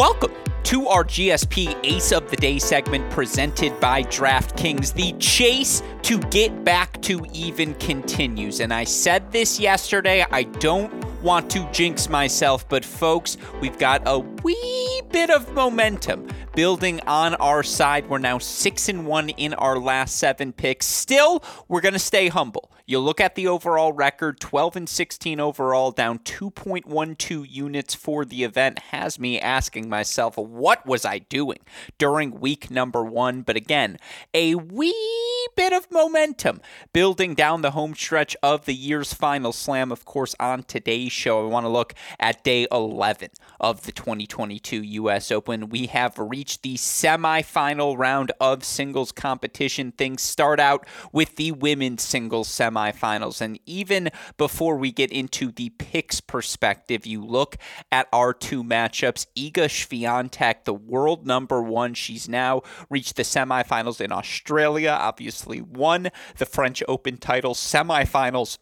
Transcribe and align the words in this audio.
Welcome 0.00 0.32
to 0.62 0.86
our 0.86 1.04
GSP 1.04 1.78
Ace 1.84 2.10
of 2.10 2.30
the 2.30 2.36
Day 2.38 2.58
segment 2.58 3.10
presented 3.10 3.78
by 3.80 4.02
DraftKings. 4.04 4.94
The 4.94 5.12
chase 5.18 5.82
to 6.04 6.18
get 6.30 6.64
back 6.64 7.02
to 7.02 7.22
even 7.34 7.74
continues. 7.74 8.60
And 8.60 8.72
I 8.72 8.84
said 8.84 9.30
this 9.30 9.60
yesterday. 9.60 10.24
I 10.30 10.44
don't 10.44 10.90
want 11.22 11.50
to 11.50 11.68
jinx 11.72 12.08
myself, 12.08 12.68
but 12.68 12.84
folks, 12.84 13.36
we've 13.60 13.78
got 13.78 14.02
a 14.06 14.18
wee 14.18 15.02
bit 15.10 15.30
of 15.30 15.52
momentum 15.52 16.26
building 16.54 17.00
on 17.06 17.34
our 17.36 17.62
side. 17.62 18.08
We're 18.08 18.18
now 18.18 18.38
6 18.38 18.88
and 18.88 19.06
1 19.06 19.28
in 19.30 19.54
our 19.54 19.78
last 19.78 20.16
7 20.16 20.52
picks. 20.52 20.86
Still, 20.86 21.42
we're 21.68 21.80
going 21.80 21.94
to 21.94 21.98
stay 21.98 22.28
humble. 22.28 22.70
You 22.86 22.98
look 22.98 23.20
at 23.20 23.36
the 23.36 23.46
overall 23.46 23.92
record, 23.92 24.40
12 24.40 24.76
and 24.76 24.88
16 24.88 25.38
overall, 25.38 25.92
down 25.92 26.18
2.12 26.20 27.46
units 27.48 27.94
for 27.94 28.24
the 28.24 28.42
event, 28.42 28.80
has 28.90 29.16
me 29.16 29.38
asking 29.38 29.88
myself, 29.88 30.36
what 30.36 30.84
was 30.84 31.04
I 31.04 31.18
doing 31.18 31.60
during 31.98 32.40
week 32.40 32.68
number 32.68 33.04
one? 33.04 33.42
But 33.42 33.54
again, 33.54 33.96
a 34.34 34.56
wee 34.56 35.48
bit 35.56 35.72
of 35.72 35.88
momentum 35.92 36.60
building 36.92 37.34
down 37.34 37.62
the 37.62 37.70
home 37.72 37.94
stretch 37.94 38.36
of 38.42 38.64
the 38.64 38.74
year's 38.74 39.14
final 39.14 39.52
slam. 39.52 39.92
Of 39.92 40.04
course, 40.04 40.34
on 40.40 40.64
today's 40.64 41.09
show, 41.10 41.44
I 41.44 41.48
want 41.48 41.64
to 41.64 41.70
look 41.70 41.94
at 42.18 42.44
day 42.44 42.66
11 42.70 43.30
of 43.60 43.82
the 43.82 43.92
2022 43.92 44.82
U.S. 44.82 45.30
Open. 45.30 45.68
We 45.68 45.86
have 45.86 46.18
reached 46.18 46.62
the 46.62 46.76
semifinal 46.76 47.98
round 47.98 48.32
of 48.40 48.64
singles 48.64 49.12
competition. 49.12 49.92
Things 49.92 50.22
start 50.22 50.60
out 50.60 50.86
with 51.12 51.36
the 51.36 51.52
women's 51.52 52.02
singles 52.02 52.48
semifinals. 52.48 53.40
And 53.40 53.58
even 53.66 54.10
before 54.36 54.76
we 54.76 54.92
get 54.92 55.12
into 55.12 55.52
the 55.52 55.70
picks 55.70 56.20
perspective, 56.20 57.06
you 57.06 57.24
look 57.24 57.56
at 57.92 58.08
our 58.12 58.32
two 58.32 58.64
matchups. 58.64 59.26
Iga 59.36 59.68
Swiatek, 59.68 60.64
the 60.64 60.74
world 60.74 61.26
number 61.26 61.62
one, 61.62 61.94
she's 61.94 62.28
now 62.28 62.62
reached 62.88 63.16
the 63.16 63.22
semifinals 63.22 64.00
in 64.00 64.12
Australia, 64.12 64.96
obviously 64.98 65.60
won 65.60 66.10
the 66.36 66.46
French 66.46 66.82
Open 66.88 67.16
title 67.16 67.54
semifinals 67.54 68.58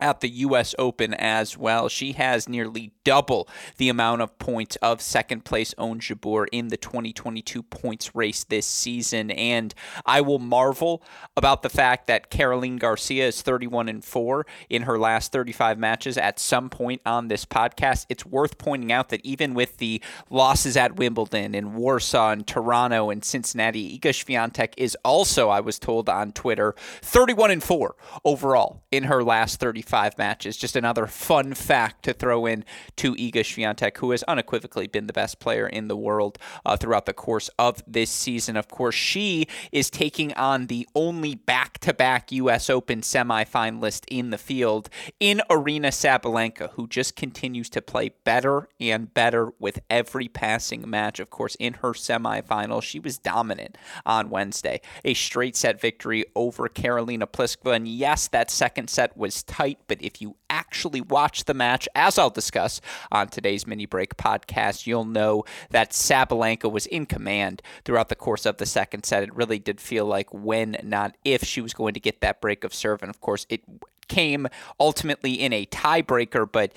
at 0.00 0.20
the 0.20 0.28
U.S. 0.28 0.74
Open 0.78 1.14
as 1.14 1.56
well. 1.56 1.88
She 1.88 2.12
has 2.12 2.48
nearly 2.48 2.92
double 3.04 3.48
the 3.76 3.88
amount 3.88 4.22
of 4.22 4.38
points 4.38 4.76
of 4.76 5.00
second 5.00 5.44
place 5.44 5.74
Ons 5.78 6.04
Jabeur 6.04 6.46
in 6.52 6.68
the 6.68 6.76
2022 6.76 7.62
points 7.62 8.14
race 8.14 8.44
this 8.44 8.66
season. 8.66 9.30
And 9.30 9.74
I 10.04 10.20
will 10.20 10.38
marvel 10.38 11.02
about 11.36 11.62
the 11.62 11.70
fact 11.70 12.08
that 12.08 12.30
Caroline 12.30 12.76
Garcia 12.76 13.28
is 13.28 13.42
31 13.42 13.88
and 13.88 14.04
4 14.04 14.46
in 14.68 14.82
her 14.82 14.98
last 14.98 15.32
35 15.32 15.78
matches 15.78 16.18
at 16.18 16.38
some 16.38 16.68
point 16.68 17.00
on 17.06 17.28
this 17.28 17.44
podcast. 17.44 18.06
It's 18.08 18.26
worth 18.26 18.58
pointing 18.58 18.92
out 18.92 19.08
that 19.10 19.24
even 19.24 19.54
with 19.54 19.78
the 19.78 20.02
losses 20.28 20.76
at 20.76 20.96
Wimbledon 20.96 21.54
and 21.54 21.74
Warsaw 21.74 22.32
and 22.32 22.46
Toronto 22.46 23.10
and 23.10 23.24
Cincinnati, 23.24 23.98
Iga 23.98 24.10
Swiatek 24.10 24.74
is 24.76 24.96
also, 25.04 25.48
I 25.48 25.60
was 25.60 25.78
told 25.78 26.08
on 26.08 26.32
Twitter, 26.32 26.74
31 27.02 27.50
and 27.50 27.62
4 27.62 27.94
overall 28.24 28.82
in 28.90 29.04
her 29.04 29.22
last 29.22 29.60
35 29.60 29.85
35 29.86 30.18
matches. 30.18 30.56
Just 30.56 30.76
another 30.76 31.06
fun 31.06 31.54
fact 31.54 32.04
to 32.04 32.12
throw 32.12 32.46
in 32.46 32.64
to 32.96 33.14
Iga 33.14 33.36
Swiatek, 33.36 33.98
who 33.98 34.10
has 34.10 34.22
unequivocally 34.24 34.86
been 34.86 35.06
the 35.06 35.12
best 35.12 35.38
player 35.38 35.66
in 35.66 35.88
the 35.88 35.96
world 35.96 36.38
uh, 36.64 36.76
throughout 36.76 37.06
the 37.06 37.12
course 37.12 37.48
of 37.58 37.82
this 37.86 38.10
season. 38.10 38.56
Of 38.56 38.68
course, 38.68 38.94
she 38.94 39.46
is 39.72 39.90
taking 39.90 40.34
on 40.34 40.66
the 40.66 40.88
only 40.94 41.34
back-to-back 41.34 42.32
U.S. 42.32 42.68
Open 42.68 43.00
semifinalist 43.00 44.04
in 44.08 44.30
the 44.30 44.38
field 44.38 44.88
in 45.20 45.40
Aryna 45.48 45.92
Sabalenka, 45.92 46.70
who 46.72 46.86
just 46.88 47.16
continues 47.16 47.70
to 47.70 47.80
play 47.80 48.10
better 48.24 48.68
and 48.80 49.12
better 49.14 49.52
with 49.58 49.80
every 49.88 50.28
passing 50.28 50.88
match. 50.88 51.20
Of 51.20 51.30
course, 51.30 51.54
in 51.56 51.74
her 51.74 51.92
semifinal, 51.92 52.82
she 52.82 52.98
was 52.98 53.18
dominant 53.18 53.78
on 54.04 54.30
Wednesday. 54.30 54.80
A 55.04 55.14
straight 55.14 55.56
set 55.56 55.80
victory 55.80 56.24
over 56.34 56.68
Karolina 56.68 57.26
Pliskova. 57.26 57.76
And 57.76 57.88
yes, 57.88 58.28
that 58.28 58.50
second 58.50 58.90
set 58.90 59.16
was 59.16 59.42
tight 59.42 59.75
but 59.88 60.00
if 60.00 60.20
you 60.20 60.36
actually 60.50 61.00
watch 61.00 61.44
the 61.44 61.54
match, 61.54 61.88
as 61.94 62.18
I'll 62.18 62.30
discuss 62.30 62.80
on 63.10 63.28
today's 63.28 63.66
mini 63.66 63.86
break 63.86 64.16
podcast, 64.16 64.86
you'll 64.86 65.04
know 65.04 65.44
that 65.70 65.90
Sabalenka 65.90 66.70
was 66.70 66.86
in 66.86 67.06
command 67.06 67.62
throughout 67.84 68.08
the 68.08 68.14
course 68.14 68.46
of 68.46 68.56
the 68.56 68.66
second 68.66 69.04
set. 69.04 69.22
It 69.22 69.34
really 69.34 69.58
did 69.58 69.80
feel 69.80 70.06
like 70.06 70.32
when, 70.32 70.76
not 70.82 71.16
if, 71.24 71.44
she 71.44 71.60
was 71.60 71.74
going 71.74 71.94
to 71.94 72.00
get 72.00 72.20
that 72.20 72.40
break 72.40 72.64
of 72.64 72.74
serve. 72.74 73.02
And 73.02 73.10
of 73.10 73.20
course, 73.20 73.46
it 73.48 73.62
came 74.08 74.46
ultimately 74.78 75.34
in 75.34 75.52
a 75.52 75.66
tiebreaker, 75.66 76.50
but 76.50 76.72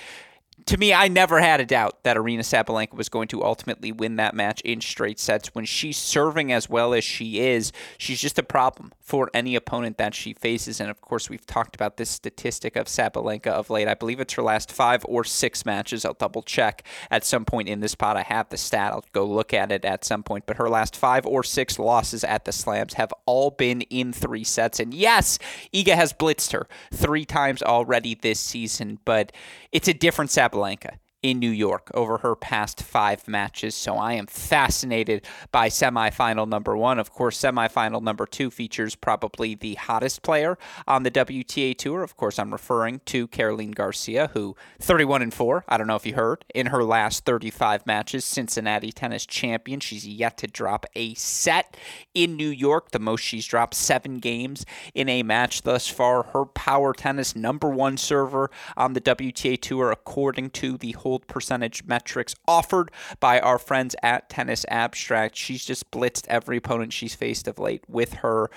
to 0.65 0.77
me, 0.77 0.93
I 0.93 1.07
never 1.07 1.39
had 1.39 1.59
a 1.59 1.65
doubt 1.65 2.03
that 2.03 2.17
Aryna 2.17 2.39
Sabalenka 2.39 2.93
was 2.93 3.09
going 3.09 3.27
to 3.29 3.43
ultimately 3.43 3.91
win 3.91 4.17
that 4.17 4.33
match 4.33 4.61
in 4.61 4.81
straight 4.81 5.19
sets. 5.19 5.53
When 5.55 5.65
she's 5.65 5.97
serving 5.97 6.51
as 6.51 6.69
well 6.69 6.93
as 6.93 7.03
she 7.03 7.39
is, 7.39 7.71
she's 7.97 8.21
just 8.21 8.37
a 8.37 8.43
problem 8.43 8.91
for 8.99 9.29
any 9.33 9.55
opponent 9.55 9.97
that 9.97 10.13
she 10.13 10.33
faces. 10.33 10.79
And 10.79 10.89
of 10.89 11.01
course, 11.01 11.29
we've 11.29 11.45
talked 11.45 11.75
about 11.75 11.97
this 11.97 12.09
statistic 12.09 12.75
of 12.75 12.85
Sabalenka 12.85 13.47
of 13.47 13.69
late. 13.69 13.87
I 13.87 13.95
believe 13.95 14.19
it's 14.19 14.33
her 14.33 14.43
last 14.43 14.71
five 14.71 15.03
or 15.05 15.23
six 15.23 15.65
matches. 15.65 16.05
I'll 16.05 16.13
double 16.13 16.43
check 16.43 16.85
at 17.09 17.25
some 17.25 17.45
point 17.45 17.69
in 17.69 17.79
this 17.79 17.95
pod. 17.95 18.17
I 18.17 18.23
have 18.23 18.49
the 18.49 18.57
stat. 18.57 18.93
I'll 18.93 19.05
go 19.11 19.25
look 19.25 19.53
at 19.53 19.71
it 19.71 19.85
at 19.85 20.05
some 20.05 20.23
point. 20.23 20.45
But 20.45 20.57
her 20.57 20.69
last 20.69 20.95
five 20.95 21.25
or 21.25 21.43
six 21.43 21.79
losses 21.79 22.23
at 22.23 22.45
the 22.45 22.51
slams 22.51 22.93
have 22.93 23.13
all 23.25 23.49
been 23.49 23.81
in 23.81 24.13
three 24.13 24.43
sets. 24.43 24.79
And 24.79 24.93
yes, 24.93 25.39
Iga 25.73 25.95
has 25.95 26.13
blitzed 26.13 26.51
her 26.51 26.67
three 26.93 27.25
times 27.25 27.63
already 27.63 28.13
this 28.13 28.39
season, 28.39 28.99
but 29.05 29.31
it's 29.71 29.87
a 29.87 29.93
different 29.93 30.31
Sabalenka 30.31 30.48
Sabalenka 30.49 30.97
in 31.21 31.39
New 31.39 31.49
York 31.49 31.91
over 31.93 32.19
her 32.19 32.35
past 32.35 32.81
five 32.81 33.27
matches. 33.27 33.75
So 33.75 33.95
I 33.95 34.13
am 34.13 34.25
fascinated 34.25 35.25
by 35.51 35.67
semifinal 35.69 36.47
number 36.47 36.77
one. 36.77 36.97
Of 36.97 37.11
course, 37.11 37.37
semifinal 37.39 38.01
number 38.01 38.25
two 38.25 38.49
features 38.49 38.95
probably 38.95 39.55
the 39.55 39.75
hottest 39.75 40.21
player 40.21 40.57
on 40.87 41.03
the 41.03 41.11
WTA 41.11 41.77
Tour. 41.77 42.03
Of 42.03 42.15
course, 42.15 42.39
I'm 42.39 42.51
referring 42.51 43.01
to 43.07 43.27
Caroline 43.27 43.71
Garcia, 43.71 44.29
who 44.33 44.55
31 44.79 45.21
and 45.21 45.33
4. 45.33 45.65
I 45.67 45.77
don't 45.77 45.87
know 45.87 45.95
if 45.95 46.05
you 46.05 46.15
heard 46.15 46.45
in 46.55 46.67
her 46.67 46.83
last 46.83 47.25
35 47.25 47.85
matches, 47.85 48.23
Cincinnati 48.23 48.91
tennis 48.91 49.25
champion. 49.25 49.79
She's 49.79 50.07
yet 50.07 50.37
to 50.37 50.47
drop 50.47 50.85
a 50.95 51.13
set 51.15 51.75
in 52.13 52.37
New 52.37 52.49
York, 52.49 52.91
the 52.91 52.99
most 52.99 53.21
she's 53.21 53.45
dropped 53.45 53.73
seven 53.73 54.19
games 54.19 54.65
in 54.93 55.09
a 55.09 55.23
match 55.23 55.63
thus 55.63 55.87
far. 55.87 56.23
Her 56.23 56.45
power 56.45 56.93
tennis 56.93 57.35
number 57.35 57.69
one 57.69 57.97
server 57.97 58.49
on 58.77 58.93
the 58.93 59.01
WTA 59.01 59.59
Tour, 59.61 59.91
according 59.91 60.51
to 60.51 60.77
the 60.77 60.93
hold 61.09 61.25
percentage 61.25 61.83
metrics 61.85 62.35
offered 62.47 62.91
by 63.19 63.39
our 63.39 63.57
friends 63.57 63.95
at 64.03 64.29
Tennis 64.29 64.63
Abstract. 64.69 65.35
She's 65.35 65.65
just 65.65 65.89
blitzed 65.89 66.27
every 66.27 66.57
opponent 66.57 66.93
she's 66.93 67.15
faced 67.15 67.47
of 67.47 67.57
late 67.57 67.83
with 67.87 68.13
her 68.15 68.51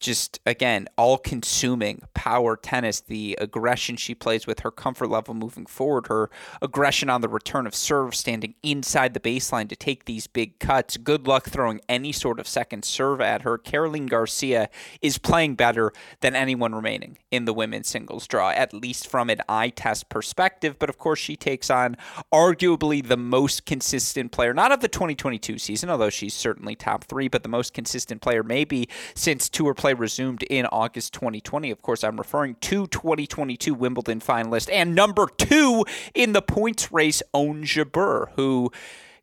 just 0.00 0.40
again 0.44 0.86
all 0.96 1.16
consuming 1.16 2.02
power 2.14 2.56
tennis 2.56 3.00
the 3.00 3.36
aggression 3.40 3.96
she 3.96 4.14
plays 4.14 4.46
with 4.46 4.60
her 4.60 4.70
comfort 4.70 5.08
level 5.08 5.34
moving 5.34 5.66
forward 5.66 6.06
her 6.08 6.28
aggression 6.60 7.08
on 7.08 7.20
the 7.20 7.28
return 7.28 7.66
of 7.66 7.74
serve 7.74 8.14
standing 8.14 8.54
inside 8.62 9.14
the 9.14 9.20
baseline 9.20 9.68
to 9.68 9.76
take 9.76 10.04
these 10.04 10.26
big 10.26 10.58
cuts 10.58 10.96
good 10.96 11.26
luck 11.26 11.48
throwing 11.48 11.80
any 11.88 12.12
sort 12.12 12.40
of 12.40 12.48
second 12.48 12.84
serve 12.84 13.20
at 13.20 13.42
her. 13.42 13.58
Caroline 13.58 14.06
garcia 14.06 14.68
is 15.00 15.18
playing 15.18 15.54
better 15.54 15.92
than 16.20 16.34
anyone 16.34 16.74
remaining 16.74 17.18
in 17.30 17.44
the 17.44 17.54
women's 17.54 17.88
singles 17.88 18.26
draw 18.26 18.50
at 18.50 18.72
least 18.74 19.08
from 19.08 19.30
an 19.30 19.40
eye 19.48 19.70
test 19.70 20.08
perspective 20.08 20.76
but 20.78 20.88
of 20.88 20.98
course 20.98 21.18
she 21.18 21.36
takes 21.36 21.70
on 21.70 21.96
arguably 22.32 23.06
the 23.06 23.16
most 23.16 23.64
consistent 23.66 24.32
player 24.32 24.52
not 24.54 24.72
of 24.72 24.80
the 24.80 24.88
2022 24.88 25.58
season 25.58 25.90
although 25.90 26.10
she's 26.10 26.34
certainly 26.34 26.74
top 26.74 27.04
3 27.04 27.28
but 27.28 27.42
the 27.42 27.48
most 27.48 27.74
consistent 27.74 28.20
player 28.20 28.42
maybe 28.42 28.88
since 29.14 29.48
tour 29.48 29.74
play 29.84 29.92
resumed 29.92 30.42
in 30.44 30.64
August 30.64 31.12
2020. 31.12 31.70
Of 31.70 31.82
course, 31.82 32.02
I'm 32.02 32.16
referring 32.16 32.54
to 32.62 32.86
2022 32.86 33.74
Wimbledon 33.74 34.18
finalist 34.18 34.72
and 34.72 34.94
number 34.94 35.26
two 35.36 35.84
in 36.14 36.32
the 36.32 36.40
points 36.40 36.90
race, 36.90 37.22
Ons 37.34 37.68
Jabeur, 37.68 38.30
who 38.34 38.72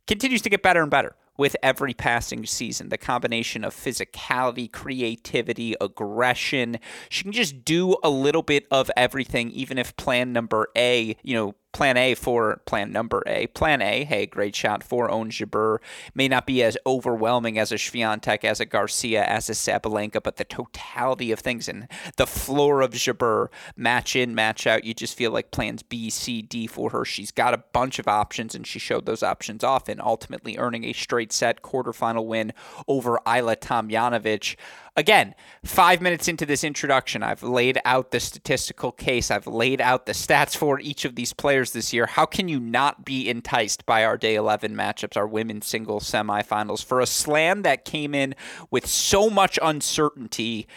continues 0.05 0.43
to 0.43 0.51
get 0.51 0.61
better 0.61 0.83
and 0.83 0.91
better 0.91 1.15
with 1.35 1.55
every 1.63 1.95
passing 1.95 2.45
season. 2.45 2.89
The 2.89 2.99
combination 2.99 3.63
of 3.63 3.73
physicality, 3.73 4.71
creativity, 4.71 5.73
aggression. 5.81 6.77
She 7.09 7.23
can 7.23 7.31
just 7.31 7.65
do 7.65 7.97
a 8.03 8.11
little 8.11 8.43
bit 8.43 8.67
of 8.69 8.91
everything, 8.95 9.49
even 9.49 9.79
if 9.79 9.97
plan 9.97 10.31
number 10.31 10.67
A, 10.77 11.17
you 11.23 11.33
know, 11.33 11.55
plan 11.73 11.97
A 11.97 12.15
for 12.15 12.62
plan 12.65 12.91
number 12.91 13.23
A. 13.25 13.47
Plan 13.47 13.81
A, 13.81 14.03
hey, 14.03 14.25
great 14.25 14.56
shot 14.56 14.83
for 14.83 15.09
Ons 15.09 15.35
Jabeur. 15.35 15.77
May 16.13 16.27
not 16.27 16.45
be 16.45 16.63
as 16.63 16.77
overwhelming 16.85 17.57
as 17.57 17.71
a 17.71 17.75
Swiatek, 17.75 18.44
as 18.44 18.59
a 18.59 18.65
Garcia, 18.65 19.23
as 19.23 19.50
a 19.50 19.53
Sabalenka, 19.53 20.21
but 20.21 20.38
the 20.38 20.44
totality 20.44 21.31
of 21.31 21.39
things 21.39 21.68
and 21.68 21.88
the 22.18 22.27
floor 22.27 22.81
of 22.81 22.91
Jabeur, 22.91 23.47
match 23.75 24.15
in, 24.15 24.35
match 24.35 24.68
out, 24.68 24.83
you 24.83 24.94
just 24.94 25.18
feel 25.18 25.31
like 25.31 25.51
plans 25.51 25.83
B, 25.83 26.09
C, 26.09 26.41
D 26.41 26.68
for 26.68 26.89
her. 26.89 27.06
She's 27.06 27.31
got 27.31 27.53
a 27.53 27.63
bunch 27.74 28.00
of 28.00 28.07
options, 28.07 28.56
and 28.56 28.65
she 28.67 28.79
showed 28.79 29.06
those 29.06 29.24
options 29.24 29.63
off 29.63 29.88
and 29.88 30.01
ultimately 30.01 30.57
earning 30.57 30.83
a 30.83 30.94
straight 30.94 31.31
set 31.31 31.62
quarterfinal 31.62 32.25
win 32.25 32.53
over 32.88 33.19
Ajla 33.25 33.57
Tomljanovic. 33.57 34.56
Again, 34.97 35.35
five 35.63 36.01
minutes 36.01 36.27
into 36.27 36.45
this 36.45 36.65
introduction, 36.65 37.23
I've 37.23 37.43
laid 37.43 37.79
out 37.85 38.11
the 38.11 38.19
statistical 38.19 38.91
case. 38.91 39.31
I've 39.31 39.47
laid 39.47 39.79
out 39.79 40.05
the 40.05 40.11
stats 40.11 40.57
for 40.57 40.81
each 40.81 41.05
of 41.05 41.15
these 41.15 41.31
players 41.31 41.71
this 41.71 41.93
year. 41.93 42.05
How 42.05 42.25
can 42.25 42.49
you 42.49 42.59
not 42.59 43.05
be 43.05 43.29
enticed 43.29 43.85
by 43.85 44.03
our 44.03 44.17
day 44.17 44.35
11 44.35 44.75
matchups, 44.75 45.15
our 45.15 45.27
women's 45.27 45.65
singles 45.65 46.03
semifinals, 46.03 46.83
for 46.83 46.99
a 46.99 47.05
slam 47.05 47.61
that 47.61 47.85
came 47.85 48.13
in 48.13 48.35
with 48.69 48.85
so 48.85 49.29
much 49.29 49.57
uncertainty? 49.61 50.67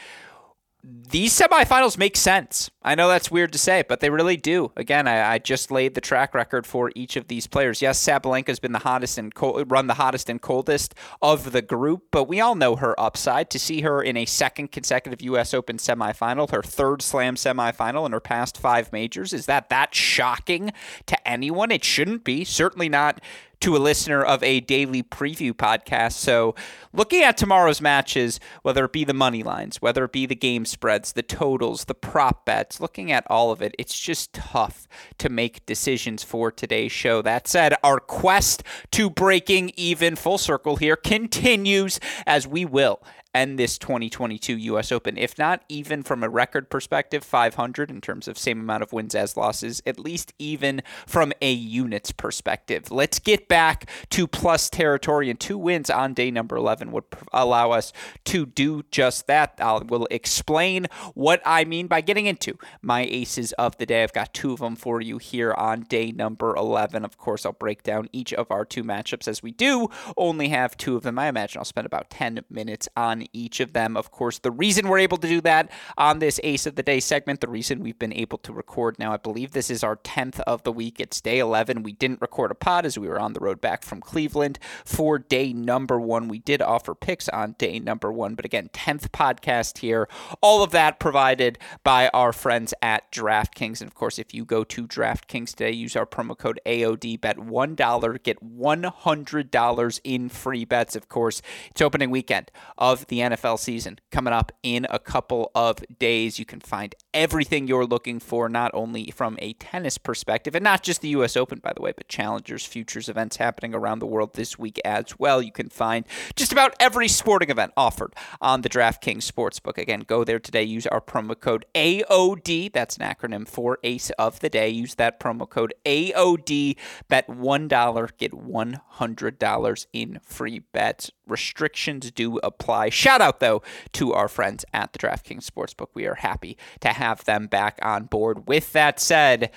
These 0.87 1.39
semifinals 1.39 1.97
make 1.97 2.15
sense. 2.15 2.71
I 2.83 2.95
know 2.95 3.09
that's 3.09 3.31
weird 3.31 3.53
to 3.53 3.59
say, 3.59 3.85
but 3.89 4.01
they 4.01 4.11
really 4.11 4.37
do. 4.37 4.71
Again, 4.77 5.09
I, 5.09 5.35
I 5.35 5.39
just 5.39 5.71
laid 5.71 5.95
the 5.95 6.01
track 6.03 6.35
record 6.35 6.67
for 6.67 6.93
each 6.95 7.17
of 7.17 7.29
these 7.29 7.47
players. 7.47 7.81
Yes, 7.81 8.05
Sabalenka's 8.05 8.59
been 8.59 8.73
the 8.73 8.81
hottest 8.81 9.17
and 9.17 9.33
run 9.41 9.87
the 9.87 9.95
hottest 9.95 10.29
and 10.29 10.43
coldest 10.43 10.95
of 11.23 11.53
the 11.53 11.63
group, 11.63 12.03
but 12.11 12.25
we 12.25 12.41
all 12.41 12.55
know 12.55 12.77
her 12.77 12.99
upside. 13.01 13.49
To 13.51 13.59
see 13.59 13.81
her 13.81 14.03
in 14.03 14.17
a 14.17 14.27
second 14.27 14.73
consecutive 14.73 15.23
U.S. 15.23 15.55
Open 15.55 15.79
semifinal, 15.79 16.51
her 16.51 16.63
third 16.63 17.01
Slam 17.01 17.37
semifinal 17.37 18.05
in 18.05 18.13
her 18.13 18.21
past 18.21 18.59
five 18.59 18.93
majors, 18.93 19.33
is 19.33 19.47
that 19.47 19.71
that 19.71 19.95
shocking 19.95 20.73
to 21.07 21.29
anyone? 21.29 21.71
It 21.71 21.85
shouldn't 21.85 22.25
be. 22.25 22.45
Certainly 22.45 22.91
not 22.91 23.21
to 23.61 23.77
a 23.77 23.79
listener 23.79 24.23
of 24.23 24.43
a 24.43 24.61
daily 24.61 25.03
preview 25.03 25.53
podcast. 25.53 26.13
So, 26.13 26.55
looking 26.93 27.23
at 27.23 27.37
tomorrow's 27.37 27.81
matches, 27.81 28.41
whether 28.63 28.85
it 28.85 28.93
be 28.93 29.05
the 29.05 29.15
money 29.15 29.43
lines, 29.43 29.83
whether 29.83 30.05
it 30.05 30.13
be 30.13 30.27
the 30.27 30.35
game 30.35 30.65
spreads, 30.65 31.13
the 31.13 31.23
totals, 31.23 31.85
the 31.85 31.95
prop 31.95 32.45
bets, 32.45 32.81
looking 32.81 33.11
at 33.11 33.27
all 33.29 33.51
of 33.51 33.63
it, 33.63 33.75
it's 33.79 33.99
just 33.99 34.33
tough 34.33 34.87
to 35.19 35.29
make 35.29 35.67
decisions 35.67 36.23
for 36.23 36.51
today's 36.51 36.93
show. 36.93 37.23
That 37.23 37.49
said, 37.49 37.75
our 37.83 38.01
quest 38.01 38.63
to 38.93 39.11
breaking 39.11 39.73
even 39.77 40.17
full 40.17 40.39
circle 40.39 40.77
here 40.77 40.97
continues 40.97 42.01
as 42.27 42.47
we 42.47 42.65
will 42.65 43.01
end 43.35 43.59
this 43.59 43.79
2022 43.79 44.57
U.S. 44.57 44.93
Open, 44.93 45.19
if 45.19 45.37
not 45.39 45.63
even 45.69 46.03
from 46.03 46.23
a 46.23 46.29
record 46.29 46.71
perspective, 46.71 47.25
500 47.25 47.91
in 47.91 48.01
terms 48.01 48.29
of 48.29 48.39
same 48.39 48.61
amount 48.61 48.83
of 48.83 48.93
wins 48.93 49.15
as 49.15 49.37
losses, 49.37 49.83
at 49.85 49.99
least 49.99 50.33
even 50.39 50.83
from 51.07 51.33
a 51.43 51.53
units 51.53 52.13
perspective. 52.13 52.91
Let's 52.91 53.19
get 53.19 53.49
back 53.49 53.91
to 54.11 54.27
plus 54.27 54.71
territory, 54.71 55.31
and 55.31 55.39
two 55.39 55.59
wins 55.59 55.91
on 55.91 56.15
day 56.15 56.31
number 56.31 56.57
11 56.57 56.93
would 56.93 57.05
allow 57.33 57.73
us 57.73 57.93
to 58.27 58.47
do 58.47 58.85
just 58.91 59.27
that. 59.27 59.55
I 59.59 59.79
will 59.79 60.07
explain 60.11 60.87
what 61.15 61.43
I 61.45 61.65
mean 61.65 61.87
by 61.87 62.01
getting 62.01 62.27
into 62.27 62.59
my 62.81 63.03
aces 63.03 63.53
of 63.53 63.77
the 63.79 63.87
day. 63.87 64.03
I've 64.03 64.13
got 64.13 64.33
two 64.33 64.53
of 64.53 64.61
them 64.61 64.77
for 64.77 65.01
you 65.01 65.19
here 65.19 65.53
on 65.55 65.83
day 65.83 66.13
number 66.13 66.55
11. 66.55 67.05
Of 67.05 67.19
course, 67.19 67.45
I'll 67.45 67.53
break 67.53 67.83
down 67.83 68.09
each 68.13 68.33
of 68.33 68.51
our 68.51 68.65
two 68.65 68.85
matchups 68.85 69.27
as 69.27 69.43
we 69.43 69.51
do 69.51 69.89
only 70.17 70.49
have 70.49 70.77
two 70.77 70.97
of 70.97 71.03
them. 71.03 71.19
I 71.19 71.29
imagine 71.29 71.59
I'll 71.59 71.65
spend 71.65 71.87
about 71.87 72.11
10 72.11 72.45
minutes 72.49 72.89
on 72.97 73.24
each 73.33 73.61
of 73.61 73.73
them. 73.73 73.97
Of 73.97 74.11
course, 74.11 74.39
the 74.39 74.51
reason 74.51 74.89
we're 74.89 74.99
able 74.99 75.17
to 75.19 75.29
do 75.29 75.41
that 75.43 75.71
on 75.97 76.19
this 76.19 76.41
Ace 76.43 76.67
of 76.67 76.77
the 76.77 76.83
Day 76.83 77.01
segment, 77.01 77.41
the 77.41 77.49
reason 77.49 77.81
we've 77.81 77.99
been 77.99 78.13
able 78.13 78.39
to 78.39 78.53
record 78.53 78.99
now, 78.99 79.13
I 79.13 79.17
believe 79.17 79.53
this 79.53 79.71
is 79.71 79.85
our 79.85 79.97
10th 79.97 80.41
of 80.41 80.63
the 80.63 80.73
week. 80.73 81.01
It's 81.01 81.21
day 81.21 81.39
11. 81.39 81.83
We 81.83 81.93
didn't 81.93 82.21
record 82.21 82.51
a 82.51 82.55
pod 82.55 82.87
as 82.87 82.99
we 82.99 83.09
were 83.09 83.21
on 83.21 83.33
the 83.33 83.41
road 83.41 83.61
back 83.61 83.83
from 83.83 84.01
Cleveland 84.01 84.59
for 84.85 85.19
day 85.19 85.53
number 85.53 86.01
one. 86.01 86.29
We 86.29 86.39
did 86.39 86.63
offer 86.63 86.95
picks 86.95 87.29
on 87.29 87.55
day 87.59 87.79
number 87.79 88.13
one, 88.13 88.35
but 88.35 88.45
again, 88.45 88.71
10th 88.73 89.09
podcast 89.09 89.79
here. 89.79 90.09
All 90.41 90.63
of 90.63 90.71
that 90.73 90.99
provided 90.99 91.59
by 91.83 92.09
our 92.09 92.33
friends 92.33 92.75
at 92.83 93.11
DraftKings. 93.13 93.81
And 93.81 93.89
of 93.89 93.95
course, 93.95 94.19
if 94.19 94.35
you 94.35 94.45
go 94.45 94.65
to 94.65 94.87
DraftKings 94.87 95.51
today, 95.51 95.73
use 95.73 95.97
our 95.97 96.07
promo 96.07 96.37
code 96.37 96.61
AOD, 96.67 97.21
bet 97.21 97.37
$1, 97.37 98.23
get 98.23 98.43
$100 98.43 100.01
in 100.05 100.29
free 100.29 100.65
bets. 100.65 100.97
Of 100.97 101.09
course, 101.09 101.43
it's 101.71 101.83
opening 101.83 102.11
weekend 102.11 102.51
of 102.79 103.07
the 103.07 103.14
the 103.15 103.21
NFL 103.21 103.59
season 103.59 103.99
coming 104.11 104.33
up 104.33 104.51
in 104.63 104.87
a 104.91 104.99
couple 104.99 105.51
of 105.55 105.79
days. 105.99 106.39
You 106.39 106.45
can 106.45 106.61
find 106.61 106.95
everything 107.13 107.69
you're 107.69 107.87
looking 107.87 108.19
for, 108.19 108.49
not 108.49 108.73
only 108.75 109.11
from 109.13 109.39
a 109.41 109.53
tennis 109.55 109.99
perspective, 109.99 110.55
and 110.55 110.65
not 110.65 110.83
just 110.83 111.01
the 111.01 111.09
U.S. 111.09 111.37
Open, 111.37 111.61
by 111.61 111.73
the 111.73 111.81
way, 111.81 111.93
but 111.97 112.09
challengers, 112.09 112.67
futures 112.67 113.09
events 113.09 113.37
happening 113.37 113.75
around 113.75 114.01
the 114.01 114.07
world 114.07 114.35
this 114.35 114.59
week 114.59 114.81
as 114.85 115.19
well. 115.19 115.41
You 115.41 115.53
can 115.53 115.69
find 115.69 116.05
just 116.35 116.51
about 116.51 116.75
every 116.81 117.09
sporting 117.09 117.51
event 117.51 117.73
offered 117.77 118.15
on 118.41 118.63
the 118.63 118.69
DraftKings 118.69 119.31
Sportsbook. 119.31 119.79
Again, 119.79 120.01
go 120.01 120.25
there 120.25 120.41
today. 120.41 120.65
Use 120.65 120.87
our 120.89 121.01
promo 121.01 121.39
code 121.39 121.65
AOD. 121.75 122.73
That's 122.73 122.97
an 122.97 123.09
acronym 123.09 123.47
for 123.47 123.79
Ace 123.85 124.11
of 124.11 124.41
the 124.41 124.51
Day. 124.51 124.69
Use 124.71 124.97
that 124.97 125.21
promo 125.21 125.49
code 125.49 125.75
AOD. 125.85 126.77
Bet 127.09 127.29
$1, 127.29 128.19
get 128.19 128.33
$100 128.33 129.87
in 129.93 130.19
free 130.25 130.59
bets. 130.59 131.11
Restrictions 131.27 132.11
do 132.11 132.39
apply. 132.39 132.91
Shout 132.91 133.21
out, 133.21 133.41
though, 133.41 133.63
to 133.93 134.13
our 134.13 134.29
friends 134.29 134.65
at 134.73 134.93
the 134.93 134.99
DraftKings 134.99 135.49
Sportsbook. 135.49 135.89
We 135.95 136.07
are 136.07 136.17
happy 136.17 136.57
to 136.81 136.89
have 136.89 137.25
them 137.25 137.47
back 137.47 137.79
on 137.83 138.05
board. 138.05 138.47
With 138.47 138.73
that 138.73 139.01
said, 139.01 139.45
I'm 139.45 139.51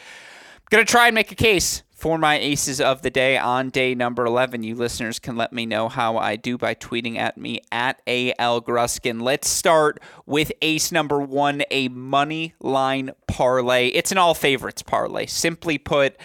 going 0.70 0.86
to 0.86 0.92
try 0.92 1.08
and 1.08 1.16
make 1.16 1.32
a 1.32 1.36
case 1.36 1.84
for 1.98 2.20
my 2.20 2.38
aces 2.38 2.80
of 2.80 3.02
the 3.02 3.10
day 3.10 3.38
on 3.38 3.72
day 3.72 3.96
number 3.96 4.24
11. 4.24 4.62
You 4.62 4.76
listeners 4.76 5.18
can 5.18 5.36
let 5.36 5.52
me 5.52 5.66
know 5.66 5.90
how 5.90 6.18
I 6.18 6.36
do 6.36 6.56
by 6.56 6.76
tweeting 6.76 7.18
at 7.18 7.40
me 7.40 7.60
at 7.72 8.02
AL 8.06 8.62
Gruskin. 8.62 9.20
Let's 9.20 9.50
start 9.50 10.00
with 10.28 10.52
ace 10.62 10.92
number 10.92 11.20
one, 11.20 11.64
a 11.72 11.88
money 11.88 12.54
line 12.60 13.12
parlay. 13.28 13.88
It's 13.88 14.12
an 14.12 14.20
all 14.20 14.36
favorites 14.36 14.84
parlay. 14.84 15.26
Simply 15.26 15.80
put, 15.80 16.16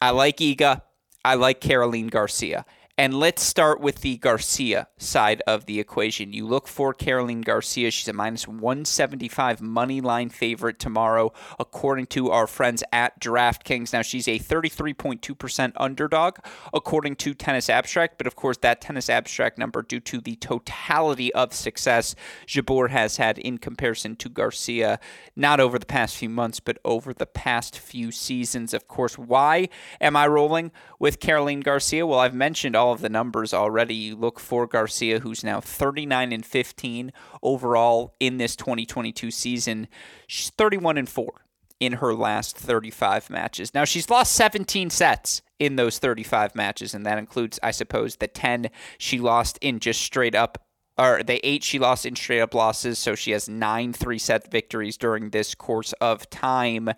I 0.00 0.10
like 0.10 0.36
Iga. 0.36 0.82
I 1.24 1.34
like 1.34 1.60
Caroline 1.60 2.06
Garcia. 2.06 2.64
And 3.00 3.14
let's 3.14 3.42
start 3.42 3.80
with 3.80 4.02
the 4.02 4.18
Garcia 4.18 4.88
side 4.98 5.40
of 5.46 5.64
the 5.64 5.80
equation. 5.80 6.34
You 6.34 6.46
look 6.46 6.68
for 6.68 6.92
Caroline 6.92 7.40
Garcia. 7.40 7.90
She's 7.90 8.08
a 8.08 8.12
minus 8.12 8.46
175 8.46 9.62
money 9.62 10.02
line 10.02 10.28
favorite 10.28 10.78
tomorrow, 10.78 11.32
according 11.58 12.08
to 12.08 12.30
our 12.30 12.46
friends 12.46 12.84
at 12.92 13.18
DraftKings. 13.18 13.94
Now, 13.94 14.02
she's 14.02 14.28
a 14.28 14.38
33.2% 14.38 15.72
underdog, 15.78 16.40
according 16.74 17.16
to 17.16 17.32
Tennis 17.32 17.70
Abstract. 17.70 18.18
But 18.18 18.26
of 18.26 18.36
course, 18.36 18.58
that 18.58 18.82
Tennis 18.82 19.08
Abstract 19.08 19.56
number, 19.56 19.80
due 19.80 20.00
to 20.00 20.20
the 20.20 20.36
totality 20.36 21.32
of 21.32 21.54
success 21.54 22.14
Jabeur 22.46 22.90
has 22.90 23.16
had 23.16 23.38
in 23.38 23.56
comparison 23.56 24.14
to 24.16 24.28
Garcia, 24.28 25.00
not 25.34 25.58
over 25.58 25.78
the 25.78 25.86
past 25.86 26.18
few 26.18 26.28
months, 26.28 26.60
but 26.60 26.76
over 26.84 27.14
the 27.14 27.24
past 27.24 27.78
few 27.78 28.12
seasons. 28.12 28.74
Of 28.74 28.88
course, 28.88 29.16
why 29.16 29.70
am 30.02 30.16
I 30.16 30.26
rolling 30.26 30.70
with 30.98 31.18
Caroline 31.18 31.60
Garcia? 31.60 32.06
Well, 32.06 32.18
I've 32.18 32.34
mentioned 32.34 32.76
all 32.76 32.89
all 32.90 32.94
of 32.94 33.00
the 33.02 33.08
numbers 33.08 33.54
already. 33.54 33.94
You 33.94 34.16
look 34.16 34.40
for 34.40 34.66
Garcia, 34.66 35.20
who's 35.20 35.44
now 35.44 35.60
39 35.60 36.32
and 36.32 36.44
15 36.44 37.12
overall 37.40 38.16
in 38.18 38.38
this 38.38 38.56
2022 38.56 39.30
season. 39.30 39.86
She's 40.26 40.50
31 40.50 40.98
and 40.98 41.08
4 41.08 41.32
in 41.78 41.92
her 41.94 42.12
last 42.12 42.56
35 42.56 43.30
matches. 43.30 43.72
Now, 43.72 43.84
she's 43.84 44.10
lost 44.10 44.32
17 44.32 44.90
sets 44.90 45.40
in 45.60 45.76
those 45.76 46.00
35 46.00 46.56
matches, 46.56 46.92
and 46.92 47.06
that 47.06 47.16
includes, 47.16 47.60
I 47.62 47.70
suppose, 47.70 48.16
the 48.16 48.26
10 48.26 48.70
she 48.98 49.20
lost 49.20 49.56
in 49.60 49.78
just 49.78 50.02
straight 50.02 50.34
up 50.34 50.58
or 50.98 51.22
the 51.22 51.40
eight 51.46 51.62
she 51.62 51.78
lost 51.78 52.04
in 52.04 52.16
straight 52.16 52.40
up 52.40 52.54
losses. 52.54 52.98
So 52.98 53.14
she 53.14 53.30
has 53.30 53.48
nine 53.48 53.92
three 53.92 54.18
set 54.18 54.50
victories 54.50 54.96
during 54.96 55.30
this 55.30 55.54
course 55.54 55.92
of 56.00 56.28
time. 56.28 56.90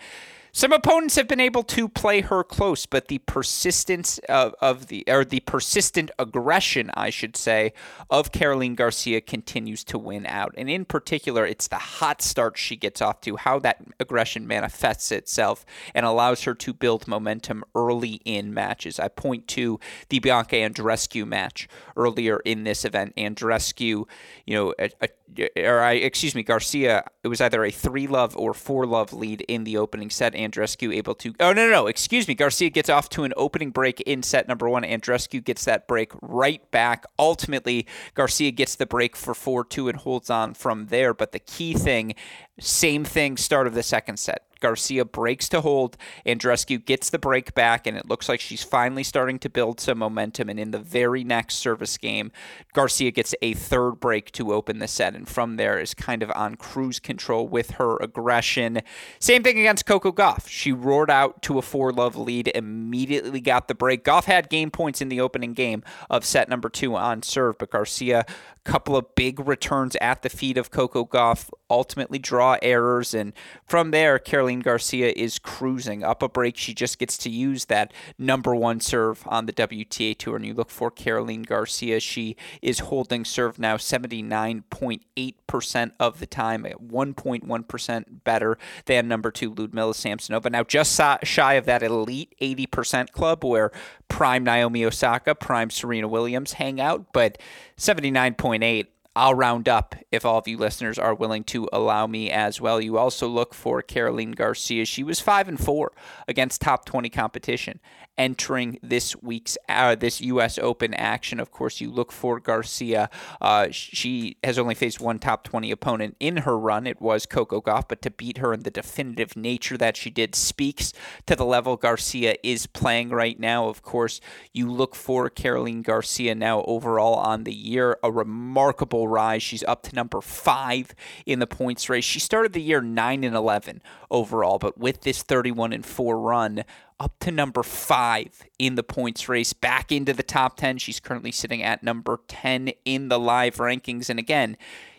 Some 0.54 0.72
opponents 0.72 1.16
have 1.16 1.28
been 1.28 1.40
able 1.40 1.62
to 1.62 1.88
play 1.88 2.20
her 2.20 2.44
close, 2.44 2.84
but 2.84 3.08
the 3.08 3.18
persistence 3.20 4.18
of, 4.28 4.54
of 4.60 4.88
the 4.88 5.02
or 5.08 5.24
the 5.24 5.40
persistent 5.40 6.10
aggression, 6.18 6.90
I 6.92 7.08
should 7.08 7.38
say, 7.38 7.72
of 8.10 8.32
Caroline 8.32 8.74
Garcia 8.74 9.22
continues 9.22 9.82
to 9.84 9.96
win 9.96 10.26
out. 10.26 10.52
And 10.58 10.68
in 10.68 10.84
particular, 10.84 11.46
it's 11.46 11.68
the 11.68 11.76
hot 11.76 12.20
start 12.20 12.58
she 12.58 12.76
gets 12.76 13.00
off 13.00 13.22
to, 13.22 13.36
how 13.36 13.60
that 13.60 13.78
aggression 13.98 14.46
manifests 14.46 15.10
itself 15.10 15.64
and 15.94 16.04
allows 16.04 16.42
her 16.42 16.54
to 16.56 16.74
build 16.74 17.08
momentum 17.08 17.64
early 17.74 18.20
in 18.26 18.52
matches. 18.52 19.00
I 19.00 19.08
point 19.08 19.48
to 19.48 19.80
the 20.10 20.18
Bianca 20.18 20.56
Andreescu 20.56 21.26
match 21.26 21.66
earlier 21.96 22.40
in 22.44 22.64
this 22.64 22.84
event. 22.84 23.16
Andreescu, 23.16 24.06
you 24.44 24.54
know, 24.54 24.74
a, 24.78 24.90
a 25.00 25.08
or 25.56 25.80
I 25.80 25.92
excuse 25.92 26.34
me, 26.34 26.42
Garcia. 26.42 27.04
It 27.22 27.28
was 27.28 27.40
either 27.40 27.64
a 27.64 27.70
three 27.70 28.06
love 28.06 28.36
or 28.36 28.52
four 28.54 28.86
love 28.86 29.12
lead 29.12 29.40
in 29.42 29.64
the 29.64 29.78
opening 29.78 30.10
set. 30.10 30.34
Andreescu 30.48 30.94
able 30.94 31.14
to. 31.16 31.34
Oh, 31.40 31.52
no, 31.52 31.66
no, 31.66 31.70
no. 31.70 31.86
Excuse 31.86 32.28
me. 32.28 32.34
Garcia 32.34 32.70
gets 32.70 32.88
off 32.88 33.08
to 33.10 33.24
an 33.24 33.32
opening 33.36 33.70
break 33.70 34.00
in 34.02 34.22
set 34.22 34.48
number 34.48 34.68
one. 34.68 34.82
Andreescu 34.82 35.42
gets 35.42 35.64
that 35.64 35.88
break 35.88 36.12
right 36.20 36.68
back. 36.70 37.04
Ultimately, 37.18 37.86
Garcia 38.14 38.50
gets 38.50 38.74
the 38.74 38.86
break 38.86 39.16
for 39.16 39.34
4 39.34 39.64
2 39.64 39.88
and 39.88 39.98
holds 39.98 40.30
on 40.30 40.54
from 40.54 40.86
there. 40.86 41.14
But 41.14 41.32
the 41.32 41.38
key 41.38 41.74
thing, 41.74 42.14
same 42.60 43.04
thing, 43.04 43.36
start 43.36 43.66
of 43.66 43.74
the 43.74 43.82
second 43.82 44.18
set. 44.18 44.51
Garcia 44.62 45.04
breaks 45.04 45.48
to 45.50 45.60
hold. 45.60 45.96
Andreescu 46.24 46.82
gets 46.82 47.10
the 47.10 47.18
break 47.18 47.52
back, 47.52 47.86
and 47.86 47.96
it 47.96 48.08
looks 48.08 48.28
like 48.28 48.40
she's 48.40 48.62
finally 48.62 49.02
starting 49.02 49.38
to 49.40 49.50
build 49.50 49.80
some 49.80 49.98
momentum. 49.98 50.48
And 50.48 50.58
in 50.58 50.70
the 50.70 50.78
very 50.78 51.24
next 51.24 51.56
service 51.56 51.98
game, 51.98 52.30
Garcia 52.72 53.10
gets 53.10 53.34
a 53.42 53.54
third 53.54 53.96
break 53.96 54.30
to 54.32 54.54
open 54.54 54.78
the 54.78 54.86
set, 54.86 55.14
and 55.14 55.28
from 55.28 55.56
there 55.56 55.80
is 55.80 55.94
kind 55.94 56.22
of 56.22 56.30
on 56.36 56.54
cruise 56.54 57.00
control 57.00 57.48
with 57.48 57.72
her 57.72 57.96
aggression. 57.96 58.80
Same 59.18 59.42
thing 59.42 59.58
against 59.58 59.84
Coco 59.84 60.12
Gauff. 60.12 60.48
She 60.48 60.70
roared 60.70 61.10
out 61.10 61.42
to 61.42 61.58
a 61.58 61.62
four 61.62 61.92
love 61.92 62.16
lead, 62.16 62.50
immediately 62.54 63.40
got 63.40 63.66
the 63.66 63.74
break. 63.74 64.04
Gauff 64.04 64.24
had 64.24 64.48
game 64.48 64.70
points 64.70 65.00
in 65.00 65.08
the 65.08 65.20
opening 65.20 65.54
game 65.54 65.82
of 66.08 66.24
set 66.24 66.48
number 66.48 66.68
two 66.68 66.94
on 66.94 67.22
serve, 67.22 67.58
but 67.58 67.70
Garcia 67.70 68.24
couple 68.64 68.96
of 68.96 69.14
big 69.14 69.40
returns 69.46 69.96
at 70.00 70.22
the 70.22 70.28
feet 70.28 70.56
of 70.56 70.70
Coco 70.70 71.04
Gauff 71.04 71.50
ultimately 71.68 72.18
draw 72.18 72.56
errors. 72.62 73.14
And 73.14 73.32
from 73.66 73.90
there, 73.90 74.18
Caroline 74.18 74.51
Garcia 74.60 75.12
is 75.14 75.38
cruising 75.38 76.02
up 76.04 76.22
a 76.22 76.28
break. 76.28 76.56
She 76.56 76.74
just 76.74 76.98
gets 76.98 77.16
to 77.18 77.30
use 77.30 77.66
that 77.66 77.92
number 78.18 78.54
one 78.54 78.80
serve 78.80 79.22
on 79.26 79.46
the 79.46 79.52
WTA 79.52 80.16
Tour. 80.16 80.36
And 80.36 80.46
you 80.46 80.54
look 80.54 80.70
for 80.70 80.90
Caroline 80.90 81.42
Garcia. 81.42 82.00
She 82.00 82.36
is 82.60 82.80
holding 82.80 83.24
serve 83.24 83.58
now 83.58 83.76
79.8% 83.76 85.92
of 85.98 86.18
the 86.18 86.26
time, 86.26 86.66
at 86.66 86.82
1.1% 86.82 88.04
better 88.24 88.58
than 88.86 89.08
number 89.08 89.30
two 89.30 89.54
Ludmila 89.54 89.94
Samsonova. 89.94 90.50
Now, 90.50 90.64
just 90.64 91.00
shy 91.24 91.54
of 91.54 91.64
that 91.66 91.82
elite 91.82 92.34
80% 92.40 93.12
club 93.12 93.44
where 93.44 93.70
prime 94.08 94.44
Naomi 94.44 94.84
Osaka, 94.84 95.34
prime 95.34 95.70
Serena 95.70 96.08
Williams 96.08 96.54
hang 96.54 96.80
out, 96.80 97.12
but 97.12 97.38
79.8 97.76 98.86
I'll 99.14 99.34
round 99.34 99.68
up 99.68 99.94
if 100.10 100.24
all 100.24 100.38
of 100.38 100.48
you 100.48 100.56
listeners 100.56 100.98
are 100.98 101.14
willing 101.14 101.44
to 101.44 101.68
allow 101.72 102.06
me 102.06 102.30
as 102.30 102.60
well. 102.60 102.80
You 102.80 102.96
also 102.96 103.28
look 103.28 103.52
for 103.52 103.82
Caroline 103.82 104.32
Garcia. 104.32 104.86
She 104.86 105.02
was 105.02 105.20
5 105.20 105.48
and 105.48 105.60
4 105.60 105.92
against 106.28 106.62
top 106.62 106.86
20 106.86 107.10
competition 107.10 107.80
entering 108.18 108.78
this 108.82 109.16
week's 109.22 109.56
uh, 109.68 109.94
this 109.94 110.20
U.S. 110.20 110.58
Open 110.58 110.94
action. 110.94 111.40
Of 111.40 111.50
course, 111.50 111.80
you 111.80 111.90
look 111.90 112.12
for 112.12 112.38
Garcia. 112.40 113.08
Uh, 113.40 113.68
she 113.70 114.36
has 114.44 114.58
only 114.58 114.74
faced 114.74 115.00
one 115.00 115.18
top 115.18 115.44
20 115.44 115.70
opponent 115.70 116.16
in 116.20 116.38
her 116.38 116.58
run. 116.58 116.86
It 116.86 117.00
was 117.00 117.26
Coco 117.26 117.60
Gauff, 117.60 117.88
but 117.88 118.02
to 118.02 118.10
beat 118.10 118.38
her 118.38 118.52
in 118.52 118.60
the 118.60 118.70
definitive 118.70 119.36
nature 119.36 119.76
that 119.78 119.96
she 119.96 120.10
did 120.10 120.34
speaks 120.34 120.92
to 121.26 121.36
the 121.36 121.44
level 121.44 121.76
Garcia 121.76 122.36
is 122.42 122.66
playing 122.66 123.10
right 123.10 123.38
now. 123.38 123.68
Of 123.68 123.82
course, 123.82 124.20
you 124.52 124.70
look 124.70 124.94
for 124.94 125.30
Caroline 125.30 125.82
Garcia 125.82 126.34
now 126.34 126.62
overall 126.62 127.14
on 127.14 127.44
the 127.44 127.54
year, 127.54 127.98
a 128.02 128.12
remarkable 128.12 129.01
rise. 129.08 129.42
She's 129.42 129.64
up 129.64 129.82
to 129.84 129.94
number 129.94 130.20
five 130.20 130.94
in 131.26 131.38
the 131.38 131.46
points 131.46 131.88
race. 131.88 132.04
She 132.04 132.20
started 132.20 132.52
the 132.52 132.62
year 132.62 132.80
nine 132.80 133.24
and 133.24 133.34
11 133.34 133.82
overall, 134.10 134.58
but 134.58 134.78
with 134.78 135.02
this 135.02 135.22
31 135.22 135.72
and 135.72 135.84
four 135.84 136.18
run, 136.18 136.64
up 137.00 137.18
to 137.20 137.30
number 137.30 137.62
five 137.62 138.42
in 138.58 138.76
the 138.76 138.82
points 138.82 139.28
race, 139.28 139.52
back 139.52 139.90
into 139.90 140.12
the 140.12 140.22
top 140.22 140.56
10. 140.56 140.78
She's 140.78 141.00
currently 141.00 141.32
sitting 141.32 141.62
at 141.62 141.82
number 141.82 142.20
10 142.28 142.72
in 142.84 143.08
the 143.08 143.18
live 143.18 143.56
rankings. 143.56 144.08
And 144.08 144.18
again, 144.18 144.56